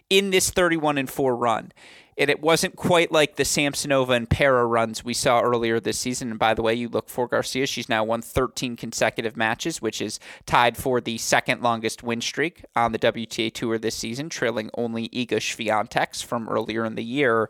in 0.10 0.29
this 0.29 0.50
31 0.50 0.98
and 0.98 1.10
4 1.10 1.36
run, 1.36 1.72
and 2.17 2.29
it 2.29 2.41
wasn't 2.41 2.75
quite 2.75 3.12
like 3.12 3.36
the 3.36 3.43
Samsonova 3.43 4.15
and 4.15 4.29
Pera 4.29 4.65
runs 4.65 5.03
we 5.03 5.13
saw 5.13 5.41
earlier 5.41 5.79
this 5.79 6.00
season. 6.00 6.29
And 6.32 6.39
by 6.39 6.53
the 6.53 6.62
way, 6.62 6.74
you 6.74 6.89
look 6.89 7.10
for 7.10 7.27
Garcia. 7.27 7.65
She's 7.65 7.89
now 7.89 8.03
won 8.03 8.22
13 8.22 8.75
consecutive 8.75 9.36
matches, 9.36 9.82
which 9.82 10.01
is 10.01 10.20
tied 10.46 10.77
for 10.77 11.01
the 11.01 11.17
second 11.17 11.62
longest 11.62 12.03
win 12.03 12.22
streak 12.22 12.63
on 12.75 12.91
the 12.91 13.00
WTA 13.00 13.53
Tour 13.53 13.77
this 13.77 13.96
season, 13.96 14.29
trailing 14.29 14.70
only 14.75 15.10
Iga 15.10 15.38
Swiatek's 15.38 16.22
from 16.22 16.48
earlier 16.50 16.86
in 16.86 16.96
the 16.96 17.03
year. 17.03 17.50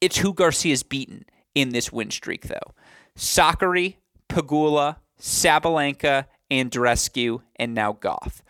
It's 0.00 0.18
who 0.18 0.34
Garcia's 0.34 0.82
beaten 0.82 1.24
in 1.54 1.70
this 1.70 1.92
win 1.92 2.10
streak, 2.10 2.48
though. 2.48 2.74
Sakkari, 3.16 3.96
Pegula, 4.28 4.96
Sabalenka, 5.20 6.26
Andreescu, 6.50 7.42
and 7.56 7.74
now 7.74 7.92
Gauff. 7.92 8.40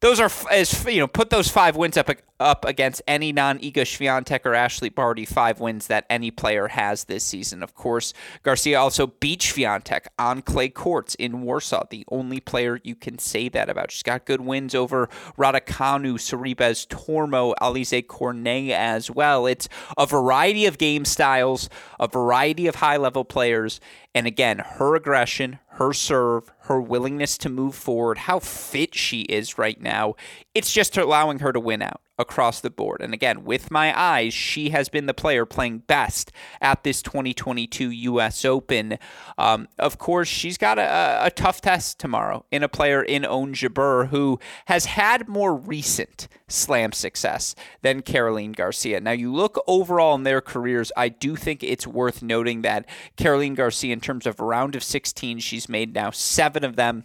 Those 0.00 0.20
are 0.20 0.30
as 0.50 0.84
you 0.84 1.00
know, 1.00 1.06
put 1.06 1.30
those 1.30 1.48
five 1.48 1.76
wins 1.76 1.96
up 1.96 2.10
up 2.38 2.64
against 2.64 3.02
any 3.06 3.32
non 3.32 3.58
Iga 3.58 3.82
Swiatek 3.82 4.44
or 4.44 4.54
Ashley 4.54 4.88
Barty 4.88 5.24
five 5.24 5.60
wins 5.60 5.86
that 5.86 6.06
any 6.10 6.30
player 6.30 6.68
has 6.68 7.04
this 7.04 7.24
season. 7.24 7.62
Of 7.62 7.74
course, 7.74 8.12
Garcia 8.42 8.78
also 8.78 9.06
beat 9.06 9.40
Swiatek 9.40 10.06
on 10.18 10.42
clay 10.42 10.68
courts 10.68 11.14
in 11.14 11.42
Warsaw, 11.42 11.84
the 11.90 12.04
only 12.10 12.40
player 12.40 12.80
you 12.82 12.94
can 12.94 13.18
say 13.18 13.48
that 13.48 13.68
about. 13.68 13.90
She's 13.90 14.02
got 14.02 14.26
good 14.26 14.40
wins 14.40 14.74
over 14.74 15.08
Raducanu, 15.38 16.14
Sorribes, 16.14 16.86
Tormo, 16.86 17.54
Alizé 17.60 18.06
Cornet 18.06 18.70
as 18.70 19.10
well. 19.10 19.46
It's 19.46 19.68
a 19.96 20.06
variety 20.06 20.66
of 20.66 20.78
game 20.78 21.04
styles, 21.04 21.68
a 21.98 22.08
variety 22.08 22.66
of 22.66 22.76
high 22.76 22.96
level 22.96 23.24
players, 23.24 23.80
and 24.14 24.26
again, 24.26 24.58
her 24.58 24.94
aggression, 24.94 25.58
her 25.72 25.92
serve, 25.92 26.50
her 26.60 26.80
willingness 26.80 27.36
to 27.38 27.48
move 27.48 27.74
forward, 27.74 28.18
how 28.18 28.38
fit 28.38 28.94
she 28.94 29.22
is 29.22 29.58
right 29.58 29.80
now, 29.80 30.14
it's 30.54 30.72
just 30.72 30.96
allowing 30.96 31.40
her 31.40 31.52
to 31.52 31.60
win 31.60 31.82
out 31.82 32.00
across 32.18 32.60
the 32.60 32.70
board. 32.70 33.00
And 33.00 33.12
again, 33.12 33.44
with 33.44 33.70
my 33.70 33.98
eyes, 33.98 34.32
she 34.32 34.70
has 34.70 34.88
been 34.88 35.06
the 35.06 35.14
player 35.14 35.44
playing 35.44 35.78
best 35.86 36.32
at 36.60 36.82
this 36.84 37.02
2022 37.02 37.90
U.S. 37.90 38.44
Open. 38.44 38.98
Um, 39.36 39.68
of 39.78 39.98
course, 39.98 40.28
she's 40.28 40.56
got 40.58 40.78
a, 40.78 41.26
a, 41.26 41.30
tough 41.30 41.60
test 41.60 41.98
tomorrow 41.98 42.44
in 42.50 42.62
a 42.62 42.68
player 42.68 43.02
in 43.02 43.24
Ons 43.24 43.58
Jabeur 43.58 44.08
who 44.08 44.38
has 44.66 44.86
had 44.86 45.28
more 45.28 45.54
recent 45.54 46.28
slam 46.48 46.92
success 46.92 47.54
than 47.82 48.02
Caroline 48.02 48.52
Garcia. 48.52 49.00
Now, 49.00 49.12
you 49.12 49.32
look 49.32 49.62
overall 49.66 50.14
in 50.14 50.22
their 50.22 50.40
careers, 50.40 50.92
I 50.96 51.08
do 51.08 51.36
think 51.36 51.62
it's 51.62 51.86
worth 51.86 52.22
noting 52.22 52.62
that 52.62 52.88
Caroline 53.16 53.54
Garcia, 53.54 53.92
in 53.92 54.00
terms 54.00 54.26
of 54.26 54.40
round 54.40 54.74
of 54.74 54.82
16, 54.82 55.40
she's 55.40 55.68
made 55.68 55.94
now 55.94 56.10
seven 56.10 56.64
of 56.64 56.76
them 56.76 57.04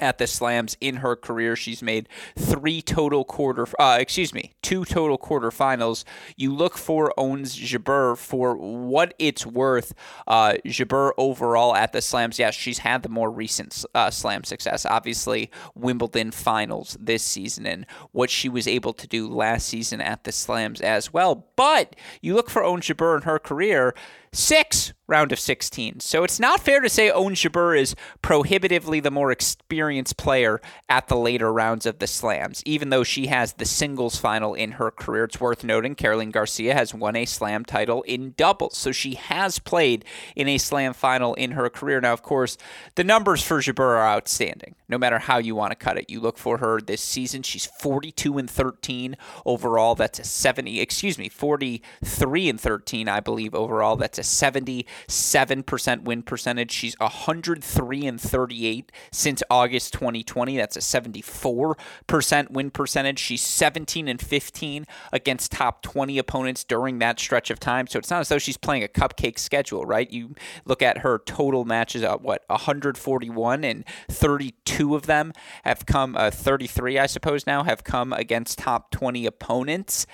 at 0.00 0.18
the 0.18 0.26
slams 0.26 0.76
in 0.80 0.96
her 0.96 1.16
career. 1.16 1.56
She's 1.56 1.82
made 1.82 2.08
three 2.36 2.82
total 2.82 3.24
quarter, 3.24 3.66
uh, 3.78 3.98
excuse 4.00 4.32
me, 4.32 4.54
two 4.62 4.84
total 4.84 5.18
quarterfinals. 5.18 6.04
You 6.36 6.54
look 6.54 6.76
for 6.76 7.12
Ons 7.18 7.56
Jabeur 7.56 8.16
for 8.16 8.56
what 8.56 9.14
it's 9.18 9.46
worth. 9.46 9.94
Uh, 10.26 10.54
Jabeur 10.64 11.12
overall 11.18 11.74
at 11.74 11.92
the 11.92 12.00
slams, 12.00 12.38
yes, 12.38 12.54
she's 12.54 12.78
had 12.78 13.02
the 13.02 13.08
more 13.08 13.30
recent 13.30 13.84
uh, 13.94 14.10
slam 14.10 14.44
success. 14.44 14.86
Obviously, 14.86 15.50
Wimbledon 15.74 16.30
finals 16.30 16.96
this 17.00 17.22
season 17.22 17.66
and 17.66 17.86
what 18.12 18.30
she 18.30 18.48
was 18.48 18.66
able 18.66 18.92
to 18.92 19.06
do 19.06 19.28
last 19.28 19.66
season 19.66 20.00
at 20.00 20.24
the 20.24 20.32
slams 20.32 20.80
as 20.80 21.12
well. 21.12 21.46
But 21.56 21.96
you 22.20 22.34
look 22.34 22.50
for 22.50 22.64
Ons 22.64 22.86
Jabeur 22.86 23.16
in 23.16 23.22
her 23.22 23.38
career 23.38 23.94
six 24.38 24.92
round 25.08 25.32
of 25.32 25.40
16. 25.40 26.00
So 26.00 26.22
it's 26.22 26.38
not 26.38 26.60
fair 26.60 26.80
to 26.80 26.88
say 26.88 27.10
Ons 27.10 27.40
Jabeur 27.40 27.76
is 27.76 27.96
prohibitively 28.20 29.00
the 29.00 29.10
more 29.10 29.32
experienced 29.32 30.18
player 30.18 30.60
at 30.88 31.08
the 31.08 31.16
later 31.16 31.50
rounds 31.50 31.86
of 31.86 31.98
the 31.98 32.06
slams, 32.06 32.62
even 32.66 32.90
though 32.90 33.04
she 33.04 33.26
has 33.28 33.54
the 33.54 33.64
singles 33.64 34.18
final 34.18 34.52
in 34.52 34.72
her 34.72 34.90
career. 34.90 35.24
It's 35.24 35.40
worth 35.40 35.64
noting 35.64 35.94
Caroline 35.94 36.30
Garcia 36.30 36.74
has 36.74 36.92
won 36.92 37.16
a 37.16 37.24
slam 37.24 37.64
title 37.64 38.02
in 38.02 38.34
doubles, 38.36 38.76
so 38.76 38.92
she 38.92 39.14
has 39.14 39.58
played 39.58 40.04
in 40.36 40.46
a 40.46 40.58
slam 40.58 40.92
final 40.92 41.32
in 41.34 41.52
her 41.52 41.70
career. 41.70 42.00
Now, 42.02 42.12
of 42.12 42.22
course, 42.22 42.58
the 42.94 43.04
numbers 43.04 43.42
for 43.42 43.60
Jabeur 43.60 43.80
are 43.80 44.06
outstanding, 44.06 44.74
no 44.90 44.98
matter 44.98 45.18
how 45.18 45.38
you 45.38 45.54
want 45.54 45.70
to 45.70 45.76
cut 45.76 45.96
it. 45.96 46.10
You 46.10 46.20
look 46.20 46.36
for 46.36 46.58
her 46.58 46.82
this 46.82 47.00
season, 47.00 47.42
she's 47.42 47.64
42 47.80 48.36
and 48.36 48.50
13 48.50 49.16
overall. 49.46 49.94
That's 49.94 50.18
a 50.18 50.24
70, 50.24 50.80
excuse 50.80 51.16
me, 51.16 51.30
43 51.30 52.48
and 52.50 52.60
13, 52.60 53.08
I 53.08 53.20
believe, 53.20 53.54
overall. 53.54 53.96
That's 53.96 54.18
a 54.18 54.27
77% 54.28 56.02
win 56.02 56.22
percentage. 56.22 56.70
She's 56.70 56.98
103 56.98 58.06
and 58.06 58.20
38 58.20 58.92
since 59.12 59.42
August 59.50 59.92
2020. 59.94 60.56
That's 60.56 60.76
a 60.76 60.80
74% 60.80 62.50
win 62.50 62.70
percentage. 62.70 63.18
She's 63.18 63.42
17 63.42 64.08
and 64.08 64.20
15 64.20 64.86
against 65.12 65.52
top 65.52 65.82
20 65.82 66.18
opponents 66.18 66.64
during 66.64 66.98
that 66.98 67.18
stretch 67.18 67.50
of 67.50 67.58
time. 67.60 67.86
So 67.86 67.98
it's 67.98 68.10
not 68.10 68.20
as 68.20 68.28
though 68.28 68.38
she's 68.38 68.56
playing 68.56 68.84
a 68.84 68.88
cupcake 68.88 69.38
schedule, 69.38 69.84
right? 69.84 70.10
You 70.10 70.34
look 70.64 70.82
at 70.82 70.98
her 70.98 71.18
total 71.24 71.64
matches 71.64 72.02
at 72.02 72.22
what 72.22 72.44
141 72.48 73.64
and 73.64 73.84
32 74.08 74.94
of 74.94 75.06
them 75.06 75.32
have 75.64 75.86
come 75.86 76.16
uh, 76.16 76.30
33 76.30 76.98
I 76.98 77.06
suppose 77.06 77.46
now 77.46 77.62
have 77.64 77.84
come 77.84 78.12
against 78.12 78.58
top 78.58 78.90
20 78.90 79.26
opponents 79.26 80.06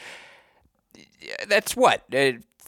that's 1.48 1.76
what 1.76 2.04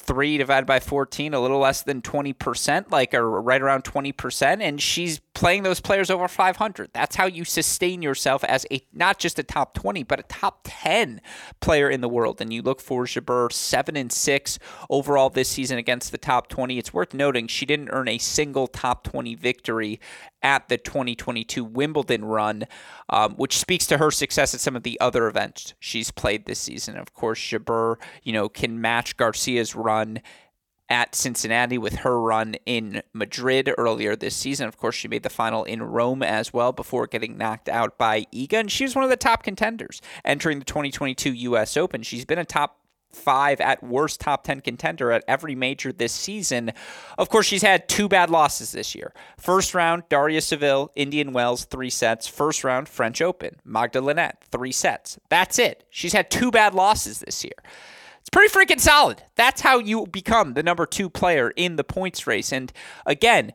3 0.07 0.39
divided 0.39 0.67
by 0.67 0.81
14, 0.81 1.35
a 1.35 1.41
little 1.41 1.59
less 1.59 1.83
than 1.83 2.03
20%, 2.03 2.91
like 2.91 3.15
or 3.15 3.41
right 3.41 3.61
around 3.61 3.85
20%. 3.85 4.61
And 4.61 4.81
she's 4.81 5.21
playing 5.37 5.65
those 5.65 5.81
players 5.81 6.09
over 6.09 6.27
500. 6.27 6.91
That's 6.95 7.15
how 7.15 7.27
you 7.27 7.45
sustain 7.45 8.01
yourself 8.01 8.43
as 8.45 8.65
a 8.73 8.81
not 8.95 9.19
just 9.19 9.39
a 9.39 9.43
top 9.43 9.75
20, 9.75 10.03
but 10.03 10.19
a 10.19 10.23
top 10.23 10.61
10 10.65 11.21
player 11.61 11.91
in 11.91 12.01
the 12.01 12.09
world. 12.09 12.41
And 12.41 12.51
you 12.55 12.63
look 12.63 12.81
for 12.81 13.05
Jabeur 13.05 13.53
7 13.53 13.99
and 13.99 14.11
6 14.11 14.59
overall 14.89 15.29
this 15.29 15.51
season 15.51 15.77
against 15.77 16.11
the 16.11 16.17
top 16.17 16.49
20. 16.49 16.79
It's 16.79 16.95
worth 16.95 17.13
noting 17.13 17.49
she 17.49 17.67
didn't 17.67 17.91
earn 17.91 18.09
a 18.09 18.17
single 18.17 18.67
top 18.67 19.05
20 19.05 19.35
victory 19.35 20.01
at 20.43 20.71
the 20.71 20.79
2022 20.79 21.63
Wimbledon 21.63 22.25
run, 22.25 22.65
um, 23.11 23.35
which 23.35 23.59
speaks 23.59 23.85
to 23.89 23.99
her 23.99 24.11
success 24.11 24.55
at 24.55 24.61
some 24.61 24.75
of 24.75 24.85
the 24.85 24.99
other 25.01 25.27
events 25.27 25.75
she's 25.79 26.11
played 26.11 26.47
this 26.47 26.61
season. 26.61 26.97
Of 26.97 27.13
course, 27.13 27.39
Jabeur, 27.39 27.97
you 28.23 28.33
know, 28.33 28.49
can 28.49 28.81
match 28.81 29.19
Garcia's 29.19 29.75
run 29.75 30.23
at 30.89 31.15
Cincinnati 31.15 31.79
with 31.79 31.97
her 31.97 32.21
run 32.21 32.55
in 32.65 33.03
Madrid 33.13 33.73
earlier 33.77 34.15
this 34.15 34.37
season. 34.37 34.69
Of 34.69 34.77
course, 34.77 34.95
she 34.95 35.09
made 35.09 35.23
the 35.23 35.31
final 35.31 35.65
in 35.65 35.83
Rome 35.83 36.23
as 36.23 36.53
well 36.53 36.73
before 36.73 37.07
getting 37.07 37.37
knocked 37.37 37.69
out 37.69 37.99
by 37.99 38.27
Iga, 38.33 38.55
and 38.55 38.71
she 38.71 38.85
was 38.85 38.95
one 38.95 39.05
of 39.05 39.11
the 39.11 39.17
top 39.17 39.43
contenders 39.43 40.01
entering 40.25 40.59
the 40.59 40.65
2022 40.65 41.33
U.S. 41.33 41.77
Open. 41.77 42.03
She's 42.03 42.25
been 42.25 42.39
a 42.39 42.45
top 42.45 42.79
five 43.17 43.61
at 43.61 43.83
worst 43.83 44.21
top 44.21 44.45
10 44.45 44.61
contender 44.61 45.11
at 45.11 45.25
every 45.27 45.55
major 45.55 45.93
this 45.93 46.13
season. 46.13 46.73
Of 47.19 47.29
course, 47.29 47.47
she's 47.47 47.63
had 47.63 47.89
two 47.89 48.09
bad 48.09 48.31
losses 48.31 48.73
this 48.73 48.95
year. 48.95 49.13
First 49.39 49.75
round, 49.75 50.05
Daria 50.09 50.41
Saville, 50.41 50.93
Indian 50.95 51.33
Wells, 51.33 51.65
three 51.65 51.91
sets. 51.91 52.29
First 52.29 52.63
round, 52.63 52.89
French 52.89 53.21
Open, 53.23 53.57
Magda 53.65 54.01
Linette, 54.01 54.45
three 54.51 54.73
sets. 54.73 55.19
That's 55.31 55.59
it. 55.59 55.85
She's 55.91 56.13
had 56.13 56.31
two 56.31 56.51
bad 56.51 56.75
losses 56.75 57.21
this 57.21 57.43
year. 57.43 57.57
It's 58.27 58.31
pretty 58.33 58.53
freaking 58.53 58.81
solid. 58.81 59.23
That's 59.37 59.61
how 59.61 59.79
you 59.79 60.05
become 60.09 60.55
the 60.55 60.63
number 60.65 60.85
two 60.85 61.09
player 61.09 61.51
in 61.55 61.77
the 61.77 61.85
points 61.85 62.27
race. 62.27 62.53
And 62.53 62.73
again, 63.07 63.53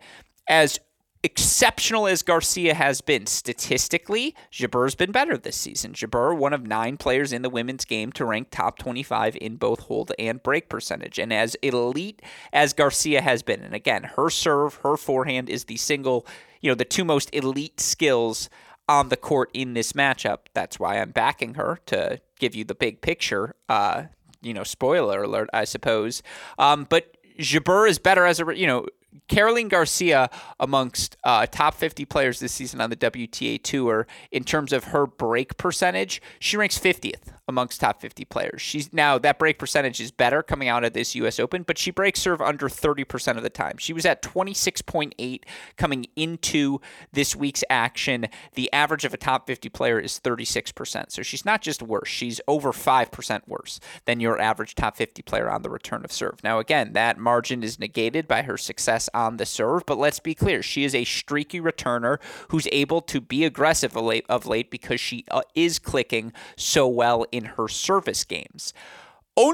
as 0.48 0.80
exceptional 1.24 2.08
as 2.08 2.24
Garcia 2.24 2.74
has 2.74 3.02
been 3.02 3.26
statistically, 3.26 4.34
Jabeur's 4.50 4.96
been 4.96 5.12
better 5.12 5.38
this 5.38 5.58
season. 5.58 5.92
Jabeur, 5.92 6.38
one 6.38 6.54
of 6.54 6.66
nine 6.66 6.96
players 6.96 7.34
in 7.34 7.42
the 7.42 7.50
women's 7.50 7.84
game 7.84 8.14
to 8.14 8.24
rank 8.24 8.48
top 8.50 8.80
25 8.80 9.36
in 9.42 9.58
both 9.58 9.82
hold 9.82 10.14
and 10.18 10.42
break 10.42 10.70
percentage. 10.70 11.20
And 11.20 11.34
as 11.34 11.56
elite 11.56 12.22
as 12.54 12.72
Garcia 12.72 13.22
has 13.22 13.44
been, 13.44 13.62
and 13.62 13.76
again, 13.76 14.04
her 14.16 14.30
serve, 14.30 14.76
her 14.84 14.96
forehand 14.96 15.50
is 15.50 15.66
the 15.66 15.76
single, 15.76 16.26
you 16.62 16.72
know, 16.72 16.76
the 16.76 16.86
two 16.86 17.04
most 17.04 17.30
elite 17.34 17.82
skills 17.82 18.50
on 18.88 19.10
the 19.10 19.18
court 19.18 19.50
in 19.54 19.74
this 19.74 19.92
matchup. 19.92 20.40
That's 20.54 20.80
why 20.80 21.02
I'm 21.02 21.12
backing 21.12 21.56
her 21.56 21.80
to 21.88 22.22
give 22.40 22.56
you 22.56 22.64
the 22.64 22.74
big 22.74 23.02
picture. 23.02 23.56
Uh, 23.68 24.04
you 24.42 24.54
know, 24.54 24.64
spoiler 24.64 25.24
alert, 25.24 25.50
I 25.54 25.66
suppose. 25.66 26.22
Um, 26.58 26.88
but 26.90 27.18
Jabeur 27.40 27.88
is 27.90 28.00
better 28.00 28.26
as 28.26 28.40
a, 28.40 28.58
you 28.58 28.68
know, 28.68 28.86
Caroline 29.28 29.68
Garcia 29.68 30.30
amongst 30.60 31.18
uh, 31.24 31.46
top 31.46 31.74
50 31.74 32.06
players 32.06 32.40
this 32.40 32.52
season 32.52 32.82
on 32.82 32.90
the 32.90 32.96
WTA 32.96 33.62
Tour 33.62 34.08
in 34.32 34.44
terms 34.44 34.74
of 34.74 34.86
her 34.86 35.06
break 35.06 35.58
percentage, 35.58 36.22
she 36.40 36.58
ranks 36.58 36.78
50th 36.80 37.34
amongst 37.52 37.82
top 37.82 38.02
50 38.02 38.26
players. 38.26 38.62
She's 38.62 38.92
now 38.92 39.18
that 39.20 39.38
break 39.38 39.60
percentage 39.60 40.00
is 40.00 40.12
better 40.12 40.42
coming 40.42 40.68
out 40.68 40.84
of 40.84 40.94
this 40.94 41.14
US 41.16 41.40
Open, 41.40 41.64
but 41.64 41.78
she 41.78 41.92
breaks 41.92 42.22
serve 42.22 42.42
under 42.42 42.68
30% 42.68 43.38
of 43.38 43.44
the 43.44 43.50
time. 43.50 43.78
She 43.78 43.94
was 43.94 44.06
at 44.06 44.22
26.8 44.22 45.44
coming 45.78 46.06
into 46.16 46.80
this 47.12 47.36
week's 47.36 47.64
action. 47.70 48.28
The 48.56 48.72
average 48.74 49.06
of 49.06 49.14
a 49.14 49.18
top 49.18 49.48
50 49.48 49.70
player 49.70 50.00
is 50.00 50.20
36%. 50.20 51.12
So 51.12 51.22
she's 51.22 51.46
not 51.46 51.62
just 51.62 51.82
worse, 51.82 52.10
she's 52.10 52.42
over 52.48 52.72
5% 52.72 53.42
worse 53.48 53.80
than 54.06 54.20
your 54.20 54.40
average 54.40 54.76
top 54.76 54.98
50 54.98 55.22
player 55.22 55.50
on 55.50 55.62
the 55.62 55.70
return 55.70 56.04
of 56.04 56.12
serve. 56.12 56.44
Now 56.44 56.60
again, 56.60 56.94
that 56.94 57.18
margin 57.18 57.64
is 57.64 57.80
negated 57.80 58.28
by 58.28 58.44
her 58.44 58.58
success 58.58 59.10
on 59.14 59.38
the 59.38 59.46
serve, 59.46 59.84
but 59.86 59.98
let's 59.98 60.20
be 60.20 60.34
clear, 60.34 60.64
she 60.64 60.84
is 60.84 60.96
a 60.96 61.04
streaky 61.04 61.60
returner 61.60 62.18
who's 62.50 62.68
able 62.72 63.02
to 63.02 63.22
be 63.22 63.46
aggressive 63.46 63.96
of 63.98 64.46
late, 64.46 64.72
because 64.72 65.00
she 65.00 65.26
uh, 65.32 65.42
is 65.56 65.80
clicking 65.80 66.34
so 66.56 66.88
well 66.88 67.26
in 67.32 67.41
her 67.46 67.68
service 67.68 68.24
games. 68.24 68.74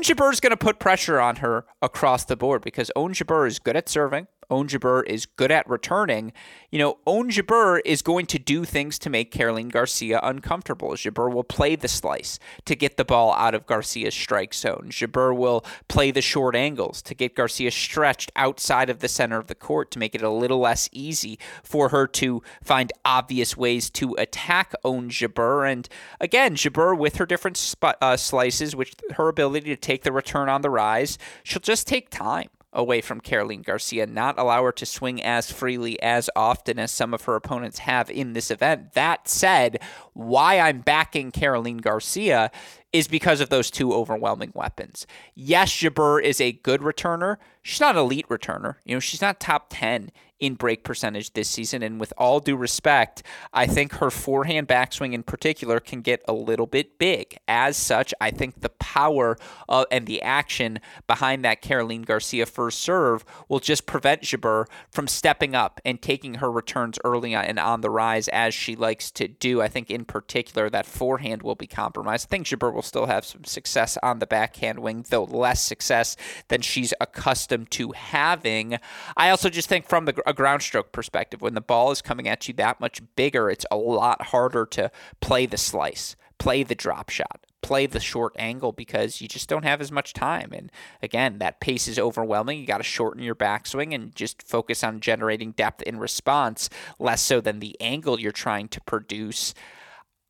Jabeur 0.01 0.33
is 0.33 0.39
going 0.39 0.51
to 0.51 0.57
put 0.57 0.79
pressure 0.79 1.19
on 1.19 1.37
her 1.37 1.65
across 1.81 2.25
the 2.25 2.35
board 2.35 2.63
because 2.63 2.91
Jabeur 3.13 3.47
is 3.47 3.59
good 3.59 3.75
at 3.75 3.87
serving. 3.87 4.27
Ons 4.49 4.71
Jabeur 4.71 5.05
is 5.05 5.25
good 5.25 5.51
at 5.51 5.69
returning, 5.69 6.31
you 6.71 6.79
know, 6.79 6.97
Ons 7.05 7.35
Jabeur 7.35 7.81
is 7.83 8.01
going 8.01 8.25
to 8.27 8.39
do 8.39 8.63
things 8.63 8.97
to 8.99 9.09
make 9.09 9.31
Caroline 9.31 9.69
Garcia 9.69 10.19
uncomfortable. 10.23 10.91
Jabeur 10.91 11.31
will 11.31 11.43
play 11.43 11.75
the 11.75 11.87
slice 11.87 12.39
to 12.65 12.75
get 12.75 12.97
the 12.97 13.05
ball 13.05 13.33
out 13.33 13.53
of 13.53 13.65
Garcia's 13.65 14.13
strike 14.13 14.53
zone. 14.53 14.87
Jabeur 14.89 15.35
will 15.35 15.65
play 15.89 16.11
the 16.11 16.21
short 16.21 16.55
angles 16.55 17.01
to 17.03 17.13
get 17.13 17.35
Garcia 17.35 17.71
stretched 17.71 18.31
outside 18.35 18.89
of 18.89 18.99
the 18.99 19.07
center 19.07 19.37
of 19.37 19.47
the 19.47 19.55
court 19.55 19.91
to 19.91 19.99
make 19.99 20.15
it 20.15 20.21
a 20.21 20.29
little 20.29 20.59
less 20.59 20.87
easy 20.91 21.37
for 21.63 21.89
her 21.89 22.07
to 22.07 22.41
find 22.63 22.93
obvious 23.03 23.57
ways 23.57 23.89
to 23.89 24.15
attack 24.17 24.73
Ons 24.83 25.13
Jabeur. 25.13 25.69
And 25.69 25.89
again, 26.19 26.55
Jabeur 26.55 26.97
with 26.97 27.17
her 27.17 27.25
different 27.25 27.57
sp- 27.59 27.99
uh, 28.01 28.15
slices, 28.15 28.75
which 28.75 28.95
her 29.15 29.27
ability 29.27 29.69
to 29.69 29.75
take 29.75 30.03
the 30.03 30.11
return 30.11 30.47
on 30.47 30.61
the 30.61 30.69
rise, 30.69 31.17
she'll 31.43 31.59
just 31.59 31.87
take 31.87 32.09
time 32.09 32.49
away 32.73 33.01
from 33.01 33.21
Caroline 33.21 33.61
Garcia, 33.61 34.05
not 34.05 34.37
allow 34.37 34.63
her 34.63 34.71
to 34.73 34.85
swing 34.85 35.21
as 35.21 35.51
freely 35.51 36.01
as 36.01 36.29
often 36.35 36.77
as 36.77 36.91
some 36.91 37.13
of 37.13 37.23
her 37.23 37.35
opponents 37.35 37.79
have 37.79 38.09
in 38.09 38.33
this 38.33 38.51
event. 38.51 38.93
That 38.93 39.27
said, 39.27 39.79
why 40.13 40.59
I'm 40.59 40.81
backing 40.81 41.31
Caroline 41.31 41.77
Garcia 41.77 42.51
is 42.93 43.07
because 43.07 43.41
of 43.41 43.49
those 43.49 43.69
two 43.69 43.93
overwhelming 43.93 44.51
weapons. 44.53 45.07
Yes, 45.35 45.71
Jabeur 45.71 46.21
is 46.21 46.39
a 46.39 46.53
good 46.53 46.81
returner. 46.81 47.37
She's 47.61 47.81
not 47.81 47.95
elite 47.95 48.27
returner. 48.29 48.75
You 48.85 48.95
know, 48.95 48.99
she's 48.99 49.21
not 49.21 49.39
top 49.39 49.67
10 49.69 50.11
in 50.39 50.55
break 50.55 50.83
percentage 50.83 51.33
this 51.33 51.49
season. 51.49 51.81
And 51.81 51.99
with 51.99 52.13
all 52.17 52.39
due 52.39 52.55
respect, 52.55 53.23
I 53.53 53.65
think 53.65 53.93
her 53.93 54.11
forehand 54.11 54.67
backswing 54.67 55.13
in 55.13 55.23
particular 55.23 55.79
can 55.79 56.01
get 56.01 56.21
a 56.27 56.33
little 56.33 56.67
bit 56.67 56.97
big. 56.97 57.37
As 57.47 57.77
such, 57.77 58.13
I 58.21 58.31
think 58.31 58.61
the 58.61 58.69
power 58.69 59.37
uh, 59.67 59.85
and 59.91 60.05
the 60.05 60.21
action 60.21 60.79
behind 61.07 61.43
that 61.45 61.61
Caroline 61.61 62.03
Garcia 62.03 62.45
first 62.45 62.79
serve 62.79 63.25
will 63.47 63.59
just 63.59 63.85
prevent 63.85 64.21
Jabeur 64.21 64.65
from 64.91 65.07
stepping 65.07 65.55
up 65.55 65.81
and 65.85 66.01
taking 66.01 66.35
her 66.35 66.51
returns 66.51 66.99
early 67.03 67.33
on 67.33 67.45
and 67.45 67.59
on 67.59 67.81
the 67.81 67.89
rise 67.89 68.27
as 68.29 68.53
she 68.53 68.75
likes 68.75 69.11
to 69.11 69.27
do. 69.27 69.61
I 69.61 69.67
think 69.67 69.89
in 69.89 70.05
particular 70.05 70.69
that 70.69 70.85
forehand 70.85 71.43
will 71.43 71.55
be 71.55 71.67
compromised. 71.67 72.27
I 72.27 72.29
think 72.29 72.47
Jabeur 72.47 72.73
will 72.73 72.81
still 72.81 73.07
have 73.07 73.25
some 73.25 73.43
success 73.43 73.97
on 74.03 74.19
the 74.19 74.27
backhand 74.27 74.79
wing, 74.79 75.05
though 75.09 75.23
less 75.23 75.61
success 75.61 76.15
than 76.47 76.61
she's 76.61 76.93
accustomed 77.01 77.71
to 77.71 77.91
having. 77.91 78.77
I 79.15 79.29
also 79.29 79.49
just 79.49 79.69
think 79.69 79.87
from 79.87 80.05
the 80.05 80.26
a 80.27 80.33
ground 80.33 80.61
stroke 80.61 80.91
perspective, 80.91 81.41
when 81.41 81.55
the 81.55 81.61
ball 81.61 81.89
is 81.89 82.01
coming 82.01 82.27
at 82.27 82.47
you 82.47 82.53
that 82.55 82.81
much 82.81 83.01
bigger, 83.15 83.49
it's 83.49 83.65
a 83.71 83.77
lot 83.77 84.27
harder 84.27 84.65
to 84.65 84.91
play 85.21 85.45
the 85.45 85.57
slice, 85.57 86.17
play 86.37 86.63
the 86.63 86.75
drop 86.75 87.09
shot, 87.09 87.45
play 87.61 87.85
the 87.85 88.01
short 88.01 88.35
angle 88.37 88.73
because 88.73 89.21
you 89.21 89.27
just 89.29 89.47
don't 89.47 89.63
have 89.63 89.79
as 89.79 89.91
much 89.91 90.13
time. 90.13 90.51
And 90.51 90.69
again, 91.01 91.39
that 91.39 91.61
pace 91.61 91.87
is 91.87 91.97
overwhelming. 91.97 92.59
You 92.59 92.67
got 92.67 92.79
to 92.79 92.83
shorten 92.83 93.23
your 93.23 93.35
backswing 93.35 93.95
and 93.95 94.13
just 94.13 94.43
focus 94.43 94.83
on 94.83 94.99
generating 94.99 95.53
depth 95.53 95.81
in 95.83 95.97
response, 95.97 96.69
less 96.99 97.21
so 97.21 97.39
than 97.39 97.59
the 97.59 97.77
angle 97.79 98.19
you're 98.19 98.33
trying 98.33 98.67
to 98.67 98.81
produce. 98.81 99.53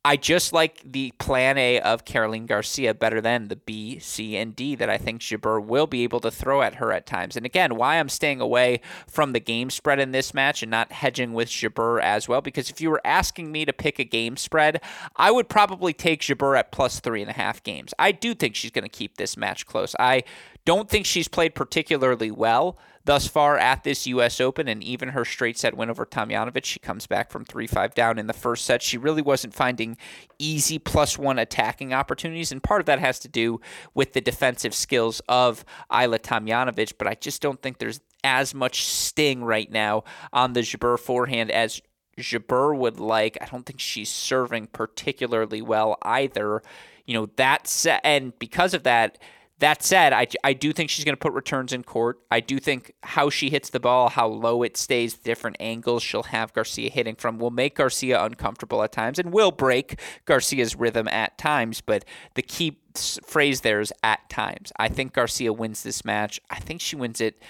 I 0.08 0.16
just 0.16 0.54
like 0.54 0.80
the 0.90 1.12
plan 1.18 1.58
A 1.58 1.80
of 1.80 2.06
Caroline 2.06 2.46
Garcia 2.46 2.94
better 2.94 3.20
than 3.20 3.48
the 3.48 3.56
B, 3.56 3.98
C, 3.98 4.38
and 4.38 4.56
D 4.56 4.74
that 4.74 4.88
I 4.88 4.96
think 4.96 5.20
Jabeur 5.20 5.62
will 5.62 5.86
be 5.86 6.02
able 6.02 6.20
to 6.20 6.30
throw 6.30 6.62
at 6.62 6.76
her 6.76 6.94
at 6.94 7.04
times. 7.04 7.36
And 7.36 7.44
again, 7.44 7.76
why 7.76 7.96
I'm 7.96 8.08
staying 8.08 8.40
away 8.40 8.80
from 9.06 9.34
the 9.34 9.38
game 9.38 9.68
spread 9.68 10.00
in 10.00 10.12
this 10.12 10.32
match 10.32 10.62
and 10.62 10.70
not 10.70 10.92
hedging 10.92 11.34
with 11.34 11.50
Jabeur 11.50 12.00
as 12.00 12.26
well, 12.26 12.40
because 12.40 12.70
if 12.70 12.80
you 12.80 12.88
were 12.88 13.02
asking 13.04 13.52
me 13.52 13.66
to 13.66 13.72
pick 13.74 13.98
a 13.98 14.04
game 14.04 14.38
spread, 14.38 14.80
I 15.16 15.30
would 15.30 15.50
probably 15.50 15.92
take 15.92 16.22
Jabeur 16.22 16.58
at 16.58 16.72
plus 16.72 17.00
three 17.00 17.20
and 17.20 17.30
a 17.30 17.34
half 17.34 17.62
games. 17.62 17.92
I 17.98 18.12
do 18.12 18.32
think 18.32 18.54
she's 18.54 18.70
going 18.70 18.84
to 18.84 18.88
keep 18.88 19.18
this 19.18 19.36
match 19.36 19.66
close. 19.66 19.94
I 20.00 20.22
don't 20.68 20.90
think 20.90 21.06
she's 21.06 21.28
played 21.28 21.54
particularly 21.54 22.30
well 22.30 22.76
thus 23.06 23.26
far 23.26 23.56
at 23.56 23.84
this 23.84 24.06
U.S. 24.08 24.38
Open, 24.38 24.68
and 24.68 24.84
even 24.84 25.08
her 25.08 25.24
straight 25.24 25.56
set 25.56 25.74
win 25.74 25.88
over 25.88 26.04
Tomljanovic, 26.04 26.66
she 26.66 26.78
comes 26.78 27.06
back 27.06 27.30
from 27.30 27.46
3 27.46 27.66
5 27.66 27.94
down 27.94 28.18
in 28.18 28.26
the 28.26 28.34
first 28.34 28.66
set. 28.66 28.82
She 28.82 28.98
really 28.98 29.22
wasn't 29.22 29.54
finding 29.54 29.96
easy 30.38 30.78
plus 30.78 31.16
one 31.16 31.38
attacking 31.38 31.94
opportunities, 31.94 32.52
and 32.52 32.62
part 32.62 32.80
of 32.80 32.86
that 32.86 32.98
has 32.98 33.18
to 33.20 33.28
do 33.28 33.62
with 33.94 34.12
the 34.12 34.20
defensive 34.20 34.74
skills 34.74 35.22
of 35.26 35.64
Ajla 35.90 36.18
Tomljanovic, 36.18 36.98
but 36.98 37.08
I 37.08 37.14
just 37.14 37.40
don't 37.40 37.62
think 37.62 37.78
there's 37.78 38.02
as 38.22 38.52
much 38.52 38.84
sting 38.84 39.42
right 39.42 39.72
now 39.72 40.04
on 40.34 40.52
the 40.52 40.60
Jabeur 40.60 40.98
forehand 40.98 41.50
as 41.50 41.80
Jabeur 42.18 42.76
would 42.76 43.00
like. 43.00 43.38
I 43.40 43.46
don't 43.46 43.64
think 43.64 43.80
she's 43.80 44.10
serving 44.10 44.66
particularly 44.66 45.62
well 45.62 45.96
either. 46.02 46.60
You 47.06 47.14
know, 47.14 47.30
that 47.36 47.66
set, 47.66 48.02
and 48.04 48.38
because 48.38 48.74
of 48.74 48.82
that, 48.82 49.16
that 49.60 49.82
said, 49.82 50.12
I, 50.12 50.28
I 50.44 50.52
do 50.52 50.72
think 50.72 50.88
she's 50.88 51.04
going 51.04 51.14
to 51.14 51.20
put 51.20 51.32
returns 51.32 51.72
in 51.72 51.82
court. 51.82 52.20
I 52.30 52.40
do 52.40 52.58
think 52.58 52.92
how 53.02 53.28
she 53.28 53.50
hits 53.50 53.70
the 53.70 53.80
ball, 53.80 54.08
how 54.08 54.28
low 54.28 54.62
it 54.62 54.76
stays, 54.76 55.18
different 55.18 55.56
angles 55.58 56.02
she'll 56.02 56.24
have 56.24 56.52
Garcia 56.52 56.90
hitting 56.90 57.16
from 57.16 57.38
will 57.38 57.50
make 57.50 57.76
Garcia 57.76 58.22
uncomfortable 58.22 58.82
at 58.82 58.92
times 58.92 59.18
and 59.18 59.32
will 59.32 59.50
break 59.50 60.00
Garcia's 60.26 60.76
rhythm 60.76 61.08
at 61.08 61.38
times. 61.38 61.80
But 61.80 62.04
the 62.34 62.42
key 62.42 62.78
phrase 62.94 63.62
there 63.62 63.80
is 63.80 63.92
at 64.02 64.28
times. 64.30 64.72
I 64.76 64.88
think 64.88 65.12
Garcia 65.12 65.52
wins 65.52 65.82
this 65.82 66.04
match. 66.04 66.40
I 66.50 66.60
think 66.60 66.80
she 66.80 66.96
wins 66.96 67.20
it 67.20 67.42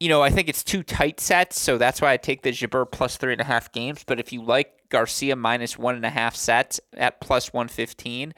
you 0.00 0.08
know, 0.08 0.22
I 0.22 0.30
think 0.30 0.48
it's 0.48 0.62
two 0.62 0.84
tight 0.84 1.18
sets, 1.18 1.60
so 1.60 1.76
that's 1.76 2.00
why 2.00 2.12
I 2.12 2.16
take 2.18 2.42
the 2.42 2.52
Jabeur 2.52 2.90
plus 2.90 3.16
three 3.16 3.32
and 3.32 3.40
a 3.40 3.44
half 3.44 3.72
games. 3.72 4.04
But 4.06 4.20
if 4.20 4.32
you 4.32 4.42
like 4.42 4.88
Garcia 4.90 5.34
minus 5.34 5.76
one 5.76 5.96
and 5.96 6.06
a 6.06 6.10
half 6.10 6.36
sets 6.36 6.80
at 6.96 7.20
plus 7.20 7.52
115, 7.52 8.32